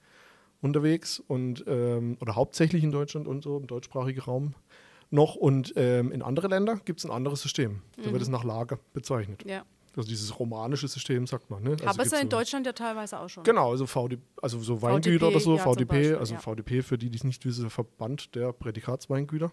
unterwegs 0.61 1.21
und 1.27 1.64
ähm, 1.66 2.16
oder 2.21 2.35
hauptsächlich 2.35 2.83
in 2.83 2.90
Deutschland 2.90 3.29
und 3.29 3.42
so 3.44 3.57
im 3.59 3.66
deutschsprachigen 3.66 4.21
Raum 4.21 4.55
noch. 5.11 5.35
Und 5.37 5.73
ähm, 5.77 6.12
in 6.12 6.23
andere 6.23 6.49
Länder 6.49 6.81
gibt 6.85 6.99
es 7.01 7.05
ein 7.07 7.11
anderes 7.12 7.40
System. 7.42 7.83
Da 8.03 8.11
wird 8.12 8.23
es 8.23 8.29
nach 8.29 8.44
Lage 8.44 8.79
bezeichnet. 8.92 9.44
ja. 9.47 9.64
Also 9.97 10.11
dieses 10.11 10.38
romanische 10.38 10.87
System, 10.87 11.27
sagt 11.27 11.51
man. 11.51 11.61
Ne? 11.64 11.71
Also 11.73 11.85
Aber 11.87 11.90
es 11.90 11.97
gibt's 11.97 12.12
ja 12.12 12.18
in 12.21 12.31
so- 12.31 12.37
Deutschland 12.37 12.66
ja 12.66 12.73
teilweise 12.73 13.18
auch 13.18 13.29
schon. 13.29 13.42
Genau, 13.42 13.73
also 13.73 13.85
VD, 13.85 14.18
also 14.40 14.61
so 14.61 14.81
Weingüter 14.81 15.18
VDP, 15.18 15.25
oder 15.27 15.40
so, 15.40 15.57
ja, 15.57 15.62
VDP, 15.64 15.85
Beispiel, 15.87 16.14
also 16.16 16.35
ja. 16.35 16.40
VDP, 16.40 16.83
für 16.83 16.99
die, 16.99 17.11
die 17.11 17.16
es 17.18 17.25
nicht 17.25 17.44
wissen, 17.44 17.62
der 17.62 17.71
Verband 17.71 18.33
der 18.37 18.53
Prädikatsweingüter. 18.53 19.51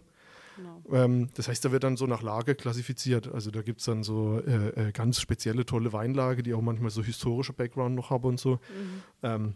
Genau. 0.58 0.82
Ähm, 0.92 1.30
das 1.34 1.48
heißt, 1.48 1.66
da 1.66 1.72
wird 1.72 1.84
dann 1.84 1.98
so 1.98 2.06
nach 2.06 2.22
Lage 2.22 2.54
klassifiziert. 2.54 3.28
Also 3.34 3.50
da 3.50 3.64
gibt 3.64 3.80
es 3.80 3.86
dann 3.88 4.04
so 4.04 4.40
äh, 4.40 4.90
äh, 4.90 4.92
ganz 4.92 5.20
spezielle, 5.20 5.66
tolle 5.66 5.94
Weinlage, 5.94 6.44
die 6.44 6.54
auch 6.54 6.62
manchmal 6.62 6.92
so 6.92 7.02
historische 7.04 7.54
Background 7.54 7.96
noch 7.96 8.12
haben 8.12 8.26
und 8.26 8.40
so. 8.40 8.52
Mhm. 8.52 8.60
Ähm, 9.24 9.56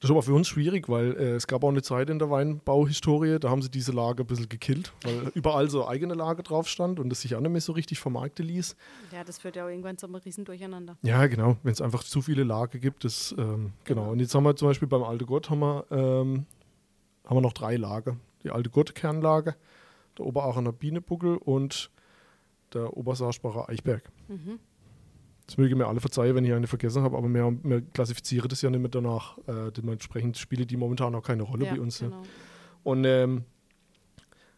das 0.00 0.08
ist 0.08 0.10
aber 0.10 0.22
für 0.22 0.34
uns 0.34 0.46
schwierig, 0.46 0.88
weil 0.88 1.16
äh, 1.16 1.34
es 1.34 1.46
gab 1.46 1.64
auch 1.64 1.68
eine 1.68 1.82
Zeit 1.82 2.08
in 2.08 2.18
der 2.18 2.30
Weinbauhistorie, 2.30 3.38
da 3.40 3.50
haben 3.50 3.62
sie 3.62 3.70
diese 3.70 3.92
Lage 3.92 4.22
ein 4.22 4.26
bisschen 4.26 4.48
gekillt, 4.48 4.92
weil 5.02 5.30
überall 5.34 5.68
so 5.68 5.88
eigene 5.88 6.14
Lage 6.14 6.42
drauf 6.42 6.68
stand 6.68 7.00
und 7.00 7.12
es 7.12 7.22
sich 7.22 7.34
auch 7.34 7.40
nicht 7.40 7.50
mehr 7.50 7.60
so 7.60 7.72
richtig 7.72 7.98
vermarkten 7.98 8.46
ließ. 8.46 8.76
Ja, 9.12 9.24
das 9.24 9.38
führt 9.38 9.56
ja 9.56 9.64
auch 9.64 9.68
irgendwann 9.68 9.98
zu 9.98 10.06
einem 10.06 10.14
Riesendurcheinander. 10.16 10.96
Ja, 11.02 11.26
genau, 11.26 11.56
wenn 11.62 11.72
es 11.72 11.80
einfach 11.80 12.04
zu 12.04 12.22
viele 12.22 12.44
Lage 12.44 12.78
gibt, 12.78 13.04
das, 13.04 13.34
ähm, 13.38 13.72
genau. 13.84 14.10
Und 14.10 14.20
jetzt 14.20 14.34
haben 14.34 14.44
wir 14.44 14.54
zum 14.54 14.68
Beispiel 14.68 14.88
beim 14.88 15.02
Alte 15.02 15.26
Gott 15.26 15.50
haben 15.50 15.60
wir, 15.60 15.84
ähm, 15.90 16.46
haben 17.26 17.36
wir 17.36 17.40
noch 17.40 17.52
drei 17.52 17.76
Lager. 17.76 18.16
Die 18.44 18.50
Alte 18.50 18.70
Gott-Kernlage, 18.70 19.56
der 20.16 20.26
Oberaachener 20.26 20.72
Bienebuckel 20.72 21.36
und 21.38 21.90
der 22.72 22.96
Obersaarsparacher 22.96 23.68
Eichberg. 23.68 24.02
Mhm. 24.28 24.60
Das 25.48 25.56
möge 25.56 25.74
mir 25.74 25.86
alle 25.86 25.98
verzeihen, 25.98 26.34
wenn 26.34 26.44
ich 26.44 26.52
eine 26.52 26.66
vergessen 26.66 27.02
habe, 27.02 27.16
aber 27.16 27.26
wir, 27.26 27.58
wir 27.62 27.80
klassifizieren 27.80 28.50
das 28.50 28.60
ja 28.60 28.68
nicht 28.68 28.80
mehr 28.80 28.90
danach. 28.90 29.38
Äh, 29.48 29.72
dementsprechend 29.72 30.36
spielen 30.36 30.66
die 30.66 30.76
momentan 30.76 31.14
auch 31.14 31.22
keine 31.22 31.42
Rolle 31.42 31.64
ja, 31.64 31.74
bei 31.74 31.80
uns. 31.80 32.00
Genau. 32.00 32.22
Und 32.84 33.06
ähm, 33.06 33.44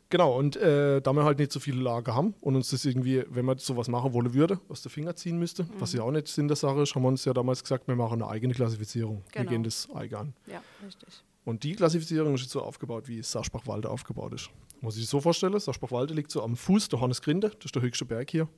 genau, 0.09 0.37
und 0.37 0.57
äh, 0.57 1.01
da 1.01 1.13
wir 1.13 1.23
halt 1.23 1.39
nicht 1.39 1.53
so 1.53 1.61
viele 1.61 1.81
Lager 1.81 2.17
haben 2.17 2.35
und 2.41 2.57
uns 2.57 2.71
das 2.71 2.85
irgendwie, 2.85 3.23
wenn 3.31 3.45
man 3.45 3.59
sowas 3.59 3.87
machen 3.87 4.13
wollen 4.13 4.35
würde, 4.35 4.59
aus 4.69 4.83
der 4.83 4.91
Finger 4.91 5.15
ziehen 5.15 5.39
müsste, 5.39 5.65
was 5.79 5.93
ja 5.93 6.03
auch 6.03 6.11
nicht 6.11 6.27
Sinn 6.27 6.49
der 6.49 6.57
Sache 6.57 6.83
ist, 6.83 6.93
haben 6.97 7.03
wir 7.03 7.09
uns 7.09 7.25
ja 7.25 7.33
damals 7.33 7.63
gesagt, 7.63 7.87
wir 7.87 7.95
machen 7.95 8.21
eine 8.21 8.29
eigene 8.29 8.53
Klassifizierung. 8.53 9.23
Wir 9.33 9.43
Genau. 9.43 9.51
gehen 9.51 9.63
das 9.63 9.89
Eigen 9.95 10.15
an. 10.17 10.35
Ja, 10.49 10.61
richtig. 10.85 11.23
Und 11.45 11.63
die 11.63 11.77
Klassifizierung 11.77 12.35
ist 12.35 12.41
jetzt 12.43 12.51
so 12.51 12.63
aufgebaut, 12.63 13.07
wie 13.07 13.23
Saarspachwalde 13.23 13.89
aufgebaut 13.89 14.35
ist. 14.35 14.51
Muss 14.81 14.95
ich 14.97 15.03
sich 15.03 15.09
so 15.11 15.21
vorstellen, 15.21 15.57
Saarspachwalde 15.57 16.15
liegt 16.15 16.33
so 16.33 16.43
am 16.43 16.57
Fuß 16.57 16.89
der 16.89 17.01
Hornesgrinde, 17.01 17.51
das 17.51 17.67
ist 17.67 17.75
der 17.77 17.83
höchste 17.83 18.05
Berg 18.05 18.29
hier. 18.31 18.49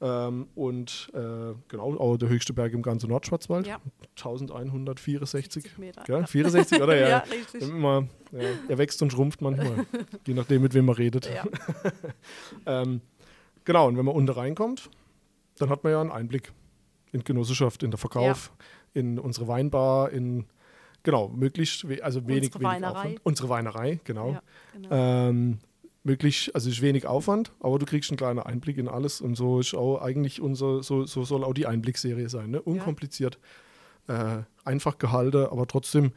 Ähm, 0.00 0.46
und 0.54 1.10
äh, 1.12 1.54
genau, 1.66 1.96
auch 1.98 2.16
der 2.16 2.28
höchste 2.28 2.52
Berg 2.52 2.72
im 2.72 2.82
ganzen 2.82 3.08
Nordschwarzwald. 3.08 3.66
Ja. 3.66 3.80
1164 4.16 5.52
60 5.54 5.78
Meter. 5.78 6.02
Gell? 6.04 6.26
64, 6.26 6.80
oder? 6.82 6.96
Ja, 7.00 7.08
Ja, 7.08 7.18
richtig. 7.18 7.62
Immer, 7.62 8.06
ja, 8.30 8.40
er 8.68 8.78
wächst 8.78 9.02
und 9.02 9.10
schrumpft 9.12 9.40
manchmal, 9.40 9.86
je 10.26 10.34
nachdem, 10.34 10.62
mit 10.62 10.74
wem 10.74 10.84
man 10.86 10.94
redet. 10.94 11.28
Ja. 11.28 11.44
Ähm, 12.66 13.00
genau, 13.64 13.88
und 13.88 13.96
wenn 13.96 14.04
man 14.04 14.14
unten 14.14 14.30
reinkommt, 14.32 14.88
dann 15.58 15.70
hat 15.70 15.82
man 15.82 15.92
ja 15.92 16.00
einen 16.00 16.12
Einblick 16.12 16.52
in 17.12 17.24
Genossenschaft, 17.24 17.82
in 17.82 17.90
der 17.90 17.98
Verkauf, 17.98 18.52
in 18.94 19.18
unsere 19.18 19.48
Weinbar, 19.48 20.10
in, 20.10 20.44
genau, 21.02 21.28
möglichst, 21.28 21.88
we 21.88 22.02
also 22.04 22.26
wenig, 22.28 22.54
Unsere 22.54 22.60
wenig 22.60 22.72
Weinerei. 22.74 22.98
Aufwand. 23.00 23.20
Unsere 23.24 23.48
Weinerei, 23.48 24.00
genau. 24.04 24.38
Genau. 24.74 24.88
Ähm, 24.92 25.58
möglich, 26.04 26.50
also 26.54 26.70
ist 26.70 26.80
wenig 26.80 27.06
Aufwand, 27.06 27.52
aber 27.60 27.78
du 27.78 27.86
kriegst 27.86 28.10
einen 28.10 28.16
kleinen 28.16 28.38
Einblick 28.38 28.78
in 28.78 28.88
alles 28.88 29.20
und 29.20 29.34
so 29.34 29.60
ist 29.60 29.74
auch 29.74 30.00
eigentlich 30.00 30.40
unser, 30.40 30.82
so, 30.82 31.04
so 31.04 31.24
soll 31.24 31.44
auch 31.44 31.54
die 31.54 31.66
Einblickserie 31.66 32.28
sein, 32.28 32.50
ne? 32.50 32.62
Unkompliziert, 32.62 33.38
äh, 34.06 34.38
einfach 34.64 34.98
gehalten, 34.98 35.46
aber 35.50 35.66
trotzdem 35.66 36.12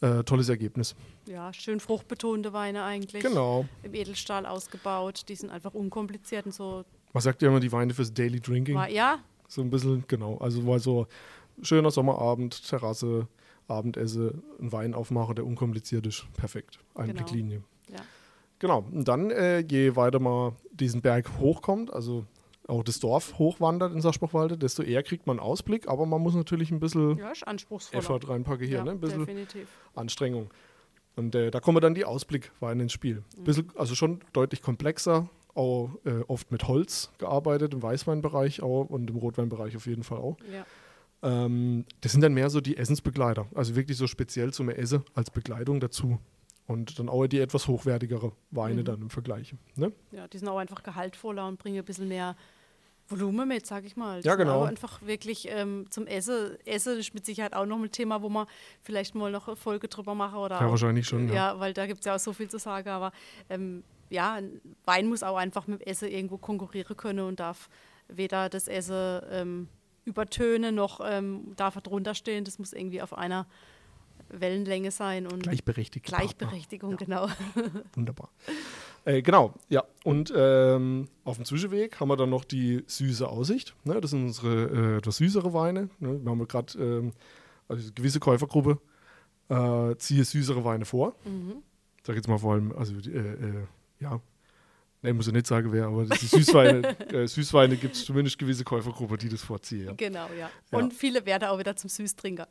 äh, 0.00 0.24
tolles 0.24 0.48
Ergebnis. 0.48 0.94
Ja, 1.26 1.52
schön 1.52 1.80
fruchtbetonte 1.80 2.52
Weine 2.52 2.84
eigentlich. 2.84 3.22
Genau. 3.22 3.66
Im 3.82 3.94
Edelstahl 3.94 4.44
ausgebaut. 4.44 5.24
Die 5.28 5.34
sind 5.34 5.50
einfach 5.50 5.74
unkompliziert 5.74 6.46
und 6.46 6.52
so. 6.52 6.84
Man 7.12 7.22
sagt 7.22 7.40
ja 7.40 7.48
immer 7.48 7.60
die 7.60 7.72
Weine 7.72 7.94
fürs 7.94 8.12
Daily 8.12 8.40
Drinking. 8.40 8.74
War, 8.74 8.90
ja, 8.90 9.20
So 9.48 9.62
ein 9.62 9.70
bisschen, 9.70 10.04
genau. 10.06 10.36
Also 10.38 10.60
mal 10.60 10.80
so 10.80 11.06
schöner 11.62 11.90
Sommerabend, 11.90 12.68
Terrasse, 12.68 13.26
Abendessen, 13.68 14.42
ein 14.60 14.70
Wein 14.70 14.92
aufmachen, 14.92 15.34
der 15.34 15.46
unkompliziert 15.46 16.06
ist. 16.06 16.26
Perfekt. 16.36 16.78
Einblicklinie. 16.94 17.62
ja. 17.88 18.00
Genau. 18.58 18.84
Und 18.90 19.06
dann, 19.08 19.30
äh, 19.30 19.60
je 19.60 19.96
weiter 19.96 20.18
man 20.18 20.52
diesen 20.72 21.02
Berg 21.02 21.38
hochkommt, 21.38 21.92
also 21.92 22.24
auch 22.68 22.82
das 22.82 22.98
Dorf 23.00 23.38
hochwandert 23.38 23.92
in 23.92 24.00
Saarspruchwalde, 24.00 24.58
desto 24.58 24.82
eher 24.82 25.02
kriegt 25.02 25.26
man 25.26 25.38
Ausblick, 25.38 25.88
aber 25.88 26.06
man 26.06 26.20
muss 26.20 26.34
natürlich 26.34 26.70
ein 26.70 26.80
bisschen 26.80 27.18
ja. 27.18 27.32
Effort 27.92 28.20
reinpacken 28.28 28.66
hier, 28.66 28.78
ja, 28.78 28.84
ne? 28.84 28.92
ein 28.92 29.00
bisschen 29.00 29.20
definitiv. 29.20 29.68
Anstrengung. 29.94 30.50
Und 31.14 31.34
äh, 31.34 31.50
da 31.50 31.60
kommen 31.60 31.80
dann 31.80 31.94
die 31.94 32.04
Ausblickweine 32.04 32.82
ins 32.82 32.92
Spiel. 32.92 33.22
Mhm. 33.36 33.44
Bisschen, 33.44 33.72
also 33.76 33.94
schon 33.94 34.20
deutlich 34.32 34.62
komplexer, 34.62 35.28
auch 35.54 35.90
äh, 36.04 36.22
oft 36.28 36.50
mit 36.50 36.68
Holz 36.68 37.10
gearbeitet, 37.18 37.72
im 37.72 37.82
Weißweinbereich 37.82 38.62
auch 38.62 38.84
und 38.84 39.08
im 39.08 39.16
Rotweinbereich 39.16 39.76
auf 39.76 39.86
jeden 39.86 40.02
Fall 40.02 40.18
auch. 40.18 40.36
Ja. 40.52 40.66
Ähm, 41.22 41.86
das 42.02 42.12
sind 42.12 42.20
dann 42.20 42.34
mehr 42.34 42.50
so 42.50 42.60
die 42.60 42.76
Essensbegleiter, 42.76 43.46
also 43.54 43.74
wirklich 43.74 43.96
so 43.96 44.06
speziell 44.06 44.52
zum 44.52 44.68
Essen 44.68 45.04
als 45.14 45.30
Begleitung 45.30 45.80
dazu. 45.80 46.18
Und 46.66 46.98
dann 46.98 47.08
auch 47.08 47.26
die 47.26 47.38
etwas 47.40 47.68
hochwertigere 47.68 48.32
Weine 48.50 48.80
Mhm. 48.80 48.84
dann 48.84 49.02
im 49.02 49.10
Vergleich. 49.10 49.54
Ne? 49.76 49.92
ja, 50.10 50.26
die 50.28 50.38
sind 50.38 50.48
auch 50.48 50.58
einfach 50.58 50.82
gehaltvoller 50.82 51.46
und 51.46 51.58
bringen 51.58 51.78
ein 51.78 51.84
bisschen 51.84 52.08
mehr 52.08 52.36
Volumen 53.08 53.46
mit, 53.46 53.64
sag 53.66 53.84
ich 53.84 53.96
mal. 53.96 54.20
Die 54.20 54.26
Ja, 54.26 54.34
genau. 54.34 54.62
auch 54.62 54.66
einfach 54.66 55.00
wirklich 55.02 55.46
ähm, 55.48 55.86
zum 55.90 56.08
Essen. 56.08 56.56
Essen 56.64 56.98
ist 56.98 57.14
mit 57.14 57.24
Sicherheit 57.24 57.54
auch 57.54 57.64
noch 57.66 57.78
ein 57.80 57.92
Thema, 57.92 58.20
wo 58.20 58.28
man 58.28 58.48
vielleicht 58.82 59.14
mal 59.14 59.30
noch 59.30 59.46
eine 59.46 59.54
Folge 59.56 59.86
drüber 59.86 60.16
machen 60.16 60.38
oder 60.38 60.58
Ja, 60.60 60.66
auch, 60.66 60.70
wahrscheinlich 60.70 61.06
schon. 61.06 61.28
Ja. 61.28 61.34
Ja, 61.34 61.60
weil 61.60 61.72
da 61.72 61.86
gibt 61.86 62.00
es 62.00 62.06
ja 62.06 62.16
auch 62.16 62.18
so 62.18 62.32
viel 62.32 62.48
zu 62.50 62.58
sagen. 62.58 62.88
Aber 62.88 63.12
ähm, 63.48 63.84
ja, 64.10 64.34
ein 64.34 64.60
Wein 64.84 65.06
muss 65.06 65.22
auch 65.22 65.36
einfach 65.36 65.68
mit 65.68 65.80
dem 65.82 65.86
Essen 65.86 66.08
irgendwo 66.08 66.36
konkurrieren 66.36 66.96
können 66.96 67.20
und 67.26 67.38
darf 67.38 67.68
weder 68.08 68.48
das 68.48 68.66
Essen 68.66 69.20
ähm, 69.30 69.68
übertönen 70.04 70.74
noch 70.74 71.00
ähm, 71.04 71.52
darf 71.56 71.76
er 71.76 71.82
drunter 71.82 72.14
stehen. 72.16 72.44
Das 72.44 72.58
muss 72.58 72.72
irgendwie 72.72 73.02
auf 73.02 73.16
einer 73.16 73.46
Wellenlänge 74.28 74.90
sein 74.90 75.26
und 75.26 75.42
Gleichberechtigt. 75.42 76.06
Gleichberechtigung, 76.06 76.96
genau. 76.96 77.28
Wunderbar. 77.94 78.30
Äh, 79.04 79.22
genau, 79.22 79.54
ja. 79.68 79.84
Und 80.04 80.32
ähm, 80.36 81.08
auf 81.24 81.36
dem 81.36 81.44
Zwischenweg 81.44 82.00
haben 82.00 82.08
wir 82.08 82.16
dann 82.16 82.30
noch 82.30 82.44
die 82.44 82.82
süße 82.86 83.28
Aussicht. 83.28 83.74
Ne? 83.84 84.00
Das 84.00 84.10
sind 84.10 84.24
unsere 84.24 84.94
äh, 84.94 84.96
etwas 84.98 85.18
süßere 85.18 85.52
Weine. 85.52 85.88
Ne? 86.00 86.20
Wir 86.22 86.30
haben 86.30 86.48
gerade 86.48 86.78
ähm, 86.78 87.12
also 87.68 87.82
eine 87.82 87.92
gewisse 87.92 88.20
Käufergruppe 88.20 88.80
äh, 89.48 89.96
ziehe 89.96 90.24
süßere 90.24 90.64
Weine 90.64 90.84
vor. 90.84 91.14
Mhm. 91.24 91.62
Sag 92.04 92.16
jetzt 92.16 92.28
mal 92.28 92.38
vor 92.38 92.54
allem, 92.54 92.72
also 92.72 92.94
äh, 92.94 93.18
äh, 93.18 93.66
ja. 94.00 94.20
Ne, 95.02 95.12
muss 95.12 95.26
ich 95.28 95.32
nicht 95.32 95.46
sagen, 95.46 95.72
wer, 95.72 95.86
aber 95.86 96.04
die 96.04 96.26
Süßweine, 96.26 96.98
äh, 97.12 97.28
Süßweine 97.28 97.76
gibt 97.76 97.94
es 97.94 98.04
zumindest 98.04 98.38
gewisse 98.38 98.64
Käufergruppe, 98.64 99.18
die 99.18 99.28
das 99.28 99.42
vorziehen. 99.42 99.86
Ja. 99.86 99.92
Genau, 99.92 100.26
ja. 100.36 100.50
Ja. 100.70 100.78
Und 100.78 100.94
viele 100.94 101.24
werden 101.26 101.44
auch 101.44 101.58
wieder 101.58 101.76
zum 101.76 101.90
Süßtrinker. 101.90 102.48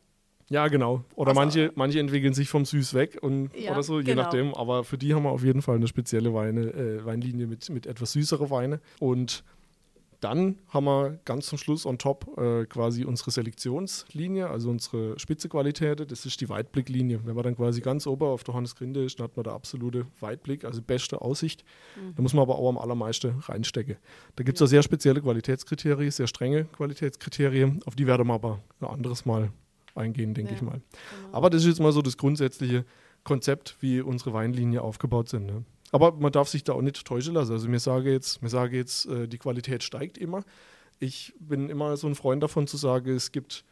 Ja, 0.50 0.68
genau. 0.68 1.04
Oder 1.16 1.30
Also- 1.30 1.42
manche, 1.42 1.72
manche 1.76 2.00
entwickeln 2.00 2.34
sich 2.34 2.50
vom 2.50 2.66
Süß 2.66 2.94
weg 2.94 3.18
und, 3.22 3.50
Ja, 3.56 3.72
oder 3.72 3.84
so, 3.84 4.00
je 4.00 4.06
genau. 4.06 4.24
nachdem. 4.24 4.54
Aber 4.54 4.84
für 4.84 4.98
die 4.98 5.14
haben 5.14 5.24
wir 5.24 5.32
auf 5.32 5.44
jeden 5.44 5.62
Fall 5.62 5.76
eine 5.78 5.88
spezielle 5.88 6.34
Weine, 6.34 6.72
äh, 6.74 7.06
Weinlinie 7.06 7.48
mit, 7.48 7.68
mit 7.70 7.88
etwas 7.88 8.12
süßere 8.12 8.50
Weine. 8.52 8.80
Und 9.00 9.44
dann 10.22 10.58
haben 10.70 10.86
wir 10.86 11.20
ganz 11.26 11.48
zum 11.48 11.58
Schluss 11.58 11.86
on 11.86 11.98
top 11.98 12.38
äh, 12.38 12.66
quasi 12.66 13.06
unsere 13.06 13.32
Selektionslinie, 13.32 14.50
also 14.50 14.70
unsere 14.70 15.20
Spitzequalität. 15.20 16.10
Das 16.10 16.26
ist 16.26 16.40
die 16.42 16.50
Weitblicklinie. 16.50 17.22
Wenn 17.26 17.36
man 17.36 17.44
dann 17.44 17.56
quasi 17.56 17.82
ganz 17.82 18.08
oben 18.08 18.26
auf 18.26 18.44
der 18.44 18.54
Hannesgrinde 18.54 19.04
ist, 19.04 19.20
dann 19.20 19.26
hat 19.26 19.38
man 19.38 19.44
da 19.44 19.54
absolute 19.54 20.06
Weitblick, 20.20 20.64
also 20.64 20.82
beste 20.82 21.22
Aussicht. 21.22 21.64
Da 22.16 22.22
muss 22.22 22.34
man 22.34 22.44
aber 22.44 22.58
auch 22.58 22.70
am 22.70 22.78
allermeisten 22.78 23.36
reinstecken. 23.40 23.98
Da 24.36 24.44
gibt 24.44 24.58
es 24.58 24.62
ja. 24.62 24.68
sehr 24.68 24.84
spezielle 24.84 25.22
Qualitätskriterien, 25.22 26.12
sehr 26.12 26.28
strenge 26.28 26.66
Qualitätskriterien. 26.66 27.82
Auf 27.86 27.96
die 27.96 28.08
werden 28.08 28.28
wir 28.28 28.34
aber 28.36 28.60
ein 28.80 28.88
anderes 28.88 29.26
Mal 29.26 29.52
eingehen, 29.96 30.34
denke 30.34 30.52
Ja. 30.52 30.58
ich 30.58 30.62
mal. 30.62 30.82
Genau. 31.24 31.38
Aber 31.38 31.50
das 31.50 31.62
ist 31.64 31.68
jetzt 31.68 31.80
mal 31.80 31.92
so 31.92 32.02
das 32.02 32.18
grundsätzliche 32.18 32.86
Konzept, 33.24 33.78
wie 33.80 34.02
unsere 34.02 34.34
Weinlinie 34.34 34.82
aufgebaut 34.82 35.30
sind. 35.30 35.46
Ne? 35.48 35.64
Aber 35.92 36.12
man 36.14 36.32
darf 36.32 36.48
sich 36.50 36.64
da 36.64 36.74
auch 36.74 36.82
nicht 36.82 37.04
täuschen 37.06 37.34
lassen. 37.34 37.52
Also 37.54 37.68
mir 37.70 37.80
sage 37.80 38.12
jetzt, 38.12 38.42
mir 38.42 38.50
sage 38.50 38.78
jetzt, 38.78 39.06
äh, 39.08 39.28
die 39.28 39.38
Qualität 39.38 39.84
steigt 39.84 40.18
immer. 40.18 40.44
Ich 41.00 41.34
bin 41.40 41.70
immer 41.70 41.98
so 41.98 42.08
ein 42.08 42.16
Freund 42.16 42.44
davon 42.44 42.68
zu 42.68 42.78
sagen, 42.78 43.10
es 43.16 43.32
gibt 43.32 43.64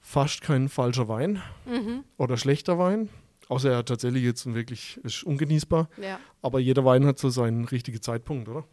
fast 0.00 0.40
keinen 0.40 0.68
falscher 0.68 1.08
Wein 1.08 1.42
Mhm. 1.66 2.04
oder 2.16 2.36
schlechter 2.36 2.78
Wein. 2.78 3.08
Außer 3.48 3.70
er 3.70 3.84
tatsächlich 3.84 4.22
jetzt 4.22 4.46
wirklich 4.54 4.98
ist 5.02 5.24
ungenießbar. 5.24 5.88
Ja, 6.00 6.20
Aber 6.40 6.60
jeder 6.60 6.84
Wein 6.84 7.04
hat 7.04 7.18
so 7.18 7.28
seinen 7.30 7.64
richtigen 7.64 8.00
Zeitpunkt, 8.00 8.48
oder? 8.48 8.64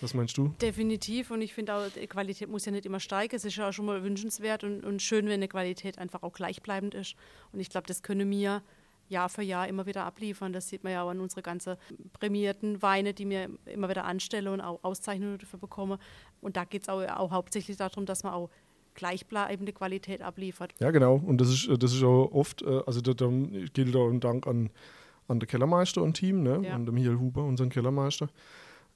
Was 0.00 0.14
meinst 0.14 0.36
du? 0.36 0.54
definitiv. 0.60 1.30
Und 1.30 1.42
ich 1.42 1.54
finde 1.54 1.74
auch, 1.74 1.88
die 1.88 2.06
Qualität 2.06 2.48
muss 2.48 2.64
ja 2.66 2.72
nicht 2.72 2.86
immer 2.86 3.00
steigen. 3.00 3.34
Es 3.34 3.44
ist 3.44 3.56
ja 3.56 3.68
auch 3.68 3.72
schon 3.72 3.86
mal 3.86 4.02
wünschenswert 4.02 4.64
und, 4.64 4.84
und 4.84 5.00
schön, 5.02 5.26
wenn 5.26 5.34
eine 5.34 5.48
Qualität 5.48 5.98
einfach 5.98 6.22
auch 6.22 6.32
gleichbleibend 6.32 6.94
ist. 6.94 7.14
Und 7.52 7.60
ich 7.60 7.70
glaube, 7.70 7.86
das 7.86 8.02
können 8.02 8.30
wir 8.30 8.62
Jahr 9.08 9.28
für 9.28 9.42
Jahr 9.42 9.68
immer 9.68 9.86
wieder 9.86 10.04
abliefern. 10.04 10.52
Das 10.52 10.68
sieht 10.68 10.84
man 10.84 10.92
ja 10.92 11.02
auch 11.02 11.10
an 11.10 11.20
unsere 11.20 11.42
ganzen 11.42 11.76
prämierten 12.12 12.82
Weine, 12.82 13.14
die 13.14 13.28
wir 13.28 13.48
immer 13.66 13.88
wieder 13.88 14.04
anstellen 14.04 14.48
und 14.48 14.60
auch 14.60 14.82
Auszeichnungen 14.82 15.38
dafür 15.38 15.58
bekommen. 15.58 15.98
Und 16.40 16.56
da 16.56 16.64
geht 16.64 16.82
es 16.82 16.88
auch, 16.88 17.02
auch 17.02 17.30
hauptsächlich 17.30 17.76
darum, 17.76 18.06
dass 18.06 18.24
man 18.24 18.32
auch 18.32 18.50
gleichbleibende 18.94 19.72
Qualität 19.72 20.22
abliefert. 20.22 20.74
Ja, 20.80 20.90
genau. 20.90 21.16
Und 21.16 21.40
das 21.40 21.50
ist, 21.50 21.68
das 21.82 21.92
ist 21.92 22.02
auch 22.02 22.30
oft, 22.32 22.62
äh, 22.62 22.80
also 22.86 23.00
da, 23.00 23.14
da 23.14 23.30
gilt 23.72 23.94
auch 23.94 24.08
ein 24.08 24.20
Dank 24.20 24.46
an, 24.46 24.70
an 25.28 25.38
den 25.38 25.46
Kellermeister 25.46 26.02
und 26.02 26.14
Team, 26.14 26.42
ne? 26.42 26.62
Ja. 26.64 26.74
an 26.74 26.86
den 26.86 26.94
Michael 26.94 27.18
Huber, 27.18 27.44
unseren 27.44 27.68
Kellermeister, 27.68 28.28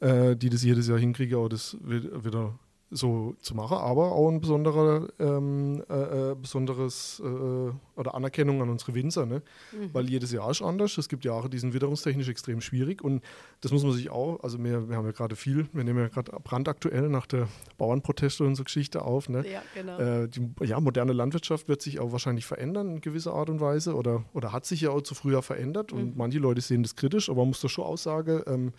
äh, 0.00 0.36
die 0.36 0.50
das 0.50 0.62
jedes 0.64 0.88
Jahr 0.88 0.98
hinkriegen, 0.98 1.38
auch 1.38 1.48
das 1.48 1.76
wi- 1.82 2.24
wieder 2.24 2.58
so 2.92 3.36
zu 3.40 3.54
machen, 3.54 3.76
aber 3.78 4.10
auch 4.10 4.28
ein 4.28 4.40
besonderer, 4.40 5.06
ähm, 5.20 5.80
äh, 5.88 6.30
äh, 6.32 6.34
besonderes 6.34 7.22
äh, 7.24 7.70
oder 7.96 8.16
Anerkennung 8.16 8.60
an 8.62 8.68
unsere 8.68 8.94
Winzer, 8.94 9.26
ne? 9.26 9.42
Mhm. 9.70 9.90
weil 9.94 10.10
jedes 10.10 10.32
Jahr 10.32 10.50
ist 10.50 10.60
anders. 10.60 10.98
Es 10.98 11.08
gibt 11.08 11.24
Jahre, 11.24 11.48
die 11.48 11.60
sind 11.60 11.72
witterungstechnisch 11.72 12.28
extrem 12.28 12.60
schwierig 12.60 13.00
und 13.04 13.22
das 13.60 13.70
muss 13.70 13.84
man 13.84 13.92
sich 13.92 14.10
auch, 14.10 14.42
also 14.42 14.58
wir, 14.58 14.88
wir 14.88 14.96
haben 14.96 15.06
ja 15.06 15.12
gerade 15.12 15.36
viel, 15.36 15.68
wir 15.72 15.84
nehmen 15.84 16.00
ja 16.00 16.08
gerade 16.08 16.32
brandaktuell 16.42 17.08
nach 17.08 17.26
der 17.26 17.46
Bauernproteste 17.78 18.42
und 18.42 18.56
so 18.56 18.64
Geschichte 18.64 19.02
auf, 19.02 19.28
ne? 19.28 19.44
Ja, 19.48 19.62
genau. 19.72 19.96
Äh, 20.00 20.28
die 20.28 20.50
ja, 20.64 20.80
moderne 20.80 21.12
Landwirtschaft 21.12 21.68
wird 21.68 21.82
sich 21.82 22.00
auch 22.00 22.10
wahrscheinlich 22.10 22.44
verändern 22.46 22.88
in 22.96 23.00
gewisser 23.00 23.34
Art 23.34 23.50
und 23.50 23.60
Weise 23.60 23.94
oder, 23.94 24.24
oder 24.32 24.52
hat 24.52 24.66
sich 24.66 24.80
ja 24.80 24.90
auch 24.90 25.02
zu 25.02 25.14
früher 25.14 25.42
verändert 25.42 25.92
und 25.92 26.06
Mhm. 26.06 26.12
manche 26.16 26.40
Leute 26.40 26.60
sehen 26.60 26.82
das 26.82 26.96
kritisch, 26.96 27.28
aber 27.30 27.42
man 27.42 27.48
muss 27.48 27.60
da 27.60 27.68
schon 27.68 27.84
aussagen, 27.84 28.42
ähm, 28.48 28.72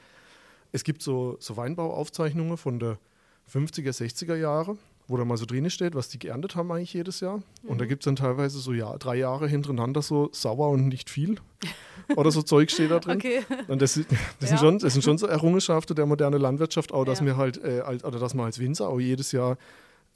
es 0.71 0.83
gibt 0.83 1.01
so, 1.01 1.37
so 1.39 1.57
Weinbauaufzeichnungen 1.57 2.57
von 2.57 2.79
der 2.79 2.97
50er, 3.51 3.89
60er 3.91 4.35
Jahre, 4.35 4.77
wo 5.07 5.17
da 5.17 5.25
mal 5.25 5.35
so 5.37 5.45
drin 5.45 5.69
steht, 5.69 5.93
was 5.95 6.07
die 6.09 6.19
geerntet 6.19 6.55
haben 6.55 6.71
eigentlich 6.71 6.93
jedes 6.93 7.19
Jahr. 7.19 7.41
Und 7.63 7.79
da 7.81 7.85
Mhm. 7.85 7.89
gibt 7.89 8.03
es 8.03 8.05
dann 8.05 8.15
teilweise 8.15 8.59
so 8.59 8.71
ja, 8.71 8.97
drei 8.97 9.15
Jahre 9.15 9.47
hintereinander 9.47 10.01
so 10.01 10.29
sauer 10.31 10.69
und 10.69 10.87
nicht 10.87 11.09
viel. 11.09 11.35
Oder 12.15 12.31
so 12.31 12.41
Zeug 12.41 12.71
steht 12.71 12.91
da 12.91 12.99
drin. 12.99 13.17
okay. 13.17 13.41
Und 13.67 13.81
das, 13.81 13.95
das, 13.95 14.05
Ja. 14.41 14.47
sind 14.47 14.59
schon, 14.59 14.79
das 14.79 14.93
sind 14.93 15.01
schon 15.01 15.17
so 15.17 15.27
Errungenschaften 15.27 15.95
der 15.95 16.05
modernen 16.05 16.39
Landwirtschaft, 16.41 16.93
auch 16.93 17.03
dass 17.05 17.19
Ja. 17.19 17.25
wir 17.25 17.37
halt, 17.37 17.57
äh, 17.63 17.81
als, 17.81 18.03
oder 18.03 18.19
dass 18.19 18.33
man 18.33 18.45
als 18.45 18.59
Winzer 18.59 18.87
auch 18.89 18.99
jedes 18.99 19.31
Jahr 19.33 19.57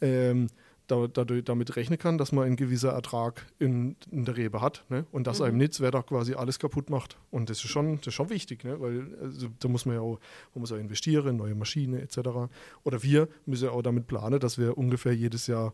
ähm, 0.01 0.47
da, 0.87 1.07
damit 1.07 1.75
rechnen 1.75 1.97
kann, 1.97 2.17
dass 2.17 2.31
man 2.31 2.45
einen 2.45 2.55
gewisser 2.55 2.91
Ertrag 2.91 3.45
in, 3.59 3.95
in 4.11 4.25
der 4.25 4.37
Rebe 4.37 4.61
hat. 4.61 4.85
Ne? 4.89 5.05
Und 5.11 5.27
dass 5.27 5.39
Mhm. 5.39 5.45
einem 5.45 5.57
nicht 5.57 5.73
das 5.73 5.81
Wetter 5.81 6.03
quasi 6.03 6.33
alles 6.35 6.59
kaputt 6.59 6.89
macht. 6.89 7.17
Und 7.31 7.49
das 7.49 7.57
ist 7.63 7.69
schon, 7.71 7.97
das 7.97 8.07
ist 8.07 8.13
schon 8.13 8.29
wichtig, 8.29 8.63
ne? 8.63 8.79
weil 8.79 9.17
also, 9.21 9.47
da 9.59 9.67
muss 9.67 9.85
man 9.85 9.95
ja 9.95 10.01
auch, 10.01 10.19
man 10.53 10.61
muss 10.61 10.71
auch 10.71 10.77
investieren, 10.77 11.27
in 11.27 11.37
neue 11.37 11.55
Maschinen 11.55 11.99
etc. 11.99 12.19
Oder 12.83 13.01
wir 13.03 13.27
müssen 13.45 13.65
ja 13.65 13.71
auch 13.71 13.81
damit 13.81 14.07
planen, 14.07 14.39
dass 14.39 14.57
wir 14.57 14.77
ungefähr 14.77 15.13
jedes 15.15 15.47
Jahr 15.47 15.73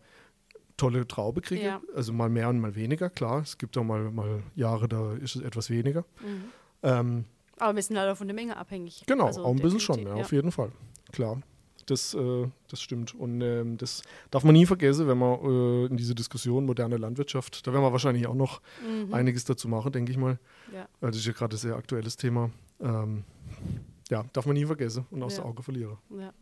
tolle 0.77 1.07
Traube 1.07 1.41
kriegen. 1.41 1.63
Ja. 1.65 1.81
Also 1.95 2.11
mal 2.13 2.29
mehr 2.29 2.49
und 2.49 2.59
mal 2.59 2.75
weniger, 2.75 3.09
klar. 3.09 3.41
Es 3.41 3.57
gibt 3.57 3.77
auch 3.77 3.83
mal, 3.83 4.09
mal 4.11 4.41
Jahre, 4.55 4.87
da 4.87 5.13
ist 5.13 5.35
es 5.35 5.41
etwas 5.43 5.69
weniger. 5.69 6.05
Mhm. 6.21 6.43
Ähm, 6.83 7.25
Aber 7.59 7.75
wir 7.75 7.83
sind 7.83 7.97
halt 7.99 8.09
auch 8.11 8.17
von 8.17 8.27
der 8.27 8.33
Menge 8.35 8.57
abhängig. 8.57 9.03
Genau, 9.05 9.27
Also 9.27 9.43
auch 9.43 9.51
ein 9.51 9.57
bisschen 9.61 9.79
schon, 9.79 9.97
definitiv, 9.97 10.17
ja, 10.17 10.23
auf 10.23 10.31
jeden 10.31 10.51
Fall. 10.51 10.71
Klar, 11.11 11.41
das, 11.89 12.13
äh, 12.13 12.47
das 12.69 12.81
stimmt. 12.81 13.15
Und 13.15 13.41
ähm, 13.41 13.77
das 13.77 14.03
darf 14.29 14.43
man 14.43 14.53
nie 14.53 14.65
vergessen, 14.65 15.07
wenn 15.07 15.17
man 15.17 15.39
äh, 15.43 15.85
in 15.87 15.97
diese 15.97 16.13
Diskussion 16.15 16.65
moderne 16.65 16.97
Landwirtschaft, 16.97 17.65
da 17.65 17.73
werden 17.73 17.83
wir 17.83 17.91
wahrscheinlich 17.91 18.27
auch 18.27 18.35
noch 18.35 18.61
Mhm. 18.85 19.13
einiges 19.13 19.45
dazu 19.45 19.67
machen, 19.67 19.91
denke 19.91 20.11
ich 20.11 20.17
mal. 20.17 20.37
Ja. 20.73 20.87
Das 21.01 21.15
ist 21.17 21.25
ja 21.25 21.33
gerade 21.33 21.55
ein 21.55 21.59
sehr 21.59 21.75
aktuelles 21.75 22.15
Thema. 22.17 22.49
Ähm, 22.79 23.23
ja, 24.09 24.23
darf 24.33 24.45
man 24.45 24.55
nie 24.55 24.65
vergessen 24.65 25.05
und 25.11 25.23
aus 25.23 25.37
Ja. 25.37 25.43
den 25.43 25.49
Augen 25.49 25.63
verlieren. 25.63 25.97
Ja. 26.17 26.33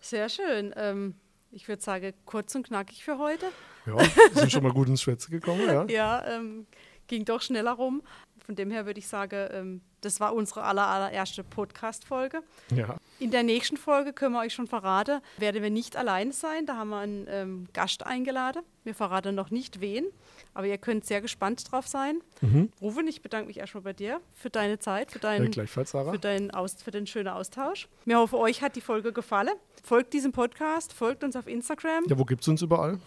Sehr 0.00 0.28
schön. 0.28 0.72
Ähm, 0.76 1.14
ich 1.52 1.66
würde 1.68 1.82
sagen, 1.82 2.12
kurz 2.24 2.54
und 2.54 2.66
knackig 2.66 3.04
für 3.04 3.18
heute. 3.18 3.46
Ja, 3.86 3.96
wir 3.98 4.08
sind 4.34 4.52
schon 4.52 4.62
mal 4.62 4.72
gut 4.72 4.88
ins 4.88 5.02
Schwätze 5.02 5.30
gekommen, 5.30 5.66
ja. 5.66 5.84
Ja, 5.88 6.26
ähm, 6.36 6.66
ging 7.10 7.24
doch 7.24 7.42
schneller 7.42 7.72
rum. 7.72 8.02
Von 8.46 8.54
dem 8.54 8.70
her 8.70 8.86
würde 8.86 8.98
ich 8.98 9.06
sagen, 9.06 9.48
ähm, 9.52 9.80
das 10.00 10.18
war 10.18 10.34
unsere 10.34 10.62
aller, 10.62 10.86
allererste 10.86 11.44
Podcast-Folge. 11.44 12.42
Ja. 12.74 12.96
In 13.18 13.30
der 13.30 13.42
nächsten 13.42 13.76
Folge 13.76 14.12
können 14.12 14.32
wir 14.32 14.40
euch 14.40 14.54
schon 14.54 14.66
verraten, 14.66 15.20
werden 15.36 15.62
wir 15.62 15.70
nicht 15.70 15.96
alleine 15.96 16.32
sein. 16.32 16.66
Da 16.66 16.76
haben 16.76 16.88
wir 16.88 16.98
einen 16.98 17.26
ähm, 17.28 17.66
Gast 17.74 18.06
eingeladen. 18.06 18.62
Wir 18.84 18.94
verraten 18.94 19.34
noch 19.34 19.50
nicht 19.50 19.80
wen, 19.80 20.06
aber 20.54 20.66
ihr 20.66 20.78
könnt 20.78 21.04
sehr 21.04 21.20
gespannt 21.20 21.70
drauf 21.70 21.86
sein. 21.86 22.20
Mhm. 22.40 22.70
Rufen, 22.80 23.06
ich 23.08 23.20
bedanke 23.22 23.48
mich 23.48 23.58
erstmal 23.58 23.82
bei 23.82 23.92
dir 23.92 24.20
für 24.34 24.50
deine 24.50 24.78
Zeit, 24.78 25.10
für 25.10 25.18
ja 25.18 25.22
deinen, 25.22 25.50
gleichfalls, 25.50 25.90
Sarah. 25.90 26.12
für 26.12 26.18
deinen, 26.18 26.50
Aus, 26.50 26.74
für 26.82 26.92
den 26.92 27.06
schönen 27.06 27.28
Austausch. 27.28 27.88
Wir 28.04 28.18
hoffen, 28.18 28.36
euch 28.36 28.62
hat 28.62 28.74
die 28.74 28.80
Folge 28.80 29.12
gefallen. 29.12 29.54
Folgt 29.84 30.12
diesem 30.14 30.32
Podcast, 30.32 30.92
folgt 30.92 31.24
uns 31.24 31.36
auf 31.36 31.46
Instagram. 31.46 32.04
Ja, 32.08 32.18
wo 32.18 32.24
gibt 32.24 32.42
es 32.42 32.48
uns 32.48 32.62
überall? 32.62 32.98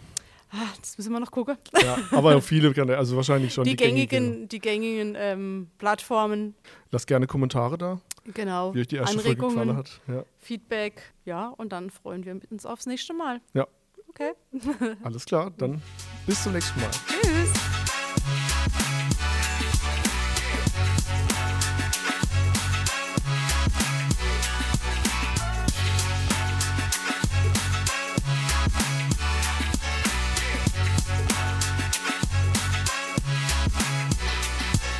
Ah, 0.56 0.68
das 0.80 0.96
müssen 0.96 1.12
wir 1.12 1.18
noch 1.18 1.32
gucken. 1.32 1.56
Ja, 1.82 1.98
aber 2.12 2.40
viele, 2.40 2.72
Kanäle, 2.72 2.96
also 2.96 3.16
wahrscheinlich 3.16 3.52
schon 3.52 3.64
Die, 3.64 3.70
die, 3.70 3.76
gängigen, 3.76 4.48
die 4.48 4.60
gängigen 4.60 5.16
ähm, 5.18 5.68
Plattformen, 5.78 6.54
Lasst 6.92 7.08
gerne 7.08 7.26
Kommentare 7.26 7.76
da, 7.76 8.00
genau. 8.32 8.72
wie 8.72 8.80
euch 8.80 8.86
die 8.86 8.96
erste 8.96 9.18
Folge 9.18 9.34
gefallen 9.34 9.70
Anregungen, 9.70 9.76
hat. 9.76 10.00
Ja, 10.06 10.24
Feedback, 10.38 11.12
ja, 11.24 11.48
und 11.48 11.72
dann 11.72 11.90
freuen 11.90 12.24
wir 12.24 12.38
uns 12.50 12.64
aufs 12.66 12.86
nächste 12.86 13.14
Mal. 13.14 13.40
Ja. 13.52 13.66
Okay. 14.08 14.32
alles 15.02 15.24
klar, 15.24 15.50
dann 15.58 15.82
bis 16.26 16.44
zum 16.44 16.52
nächsten 16.52 16.80
Mal. 16.80 16.90
Tschüss. 16.90 17.43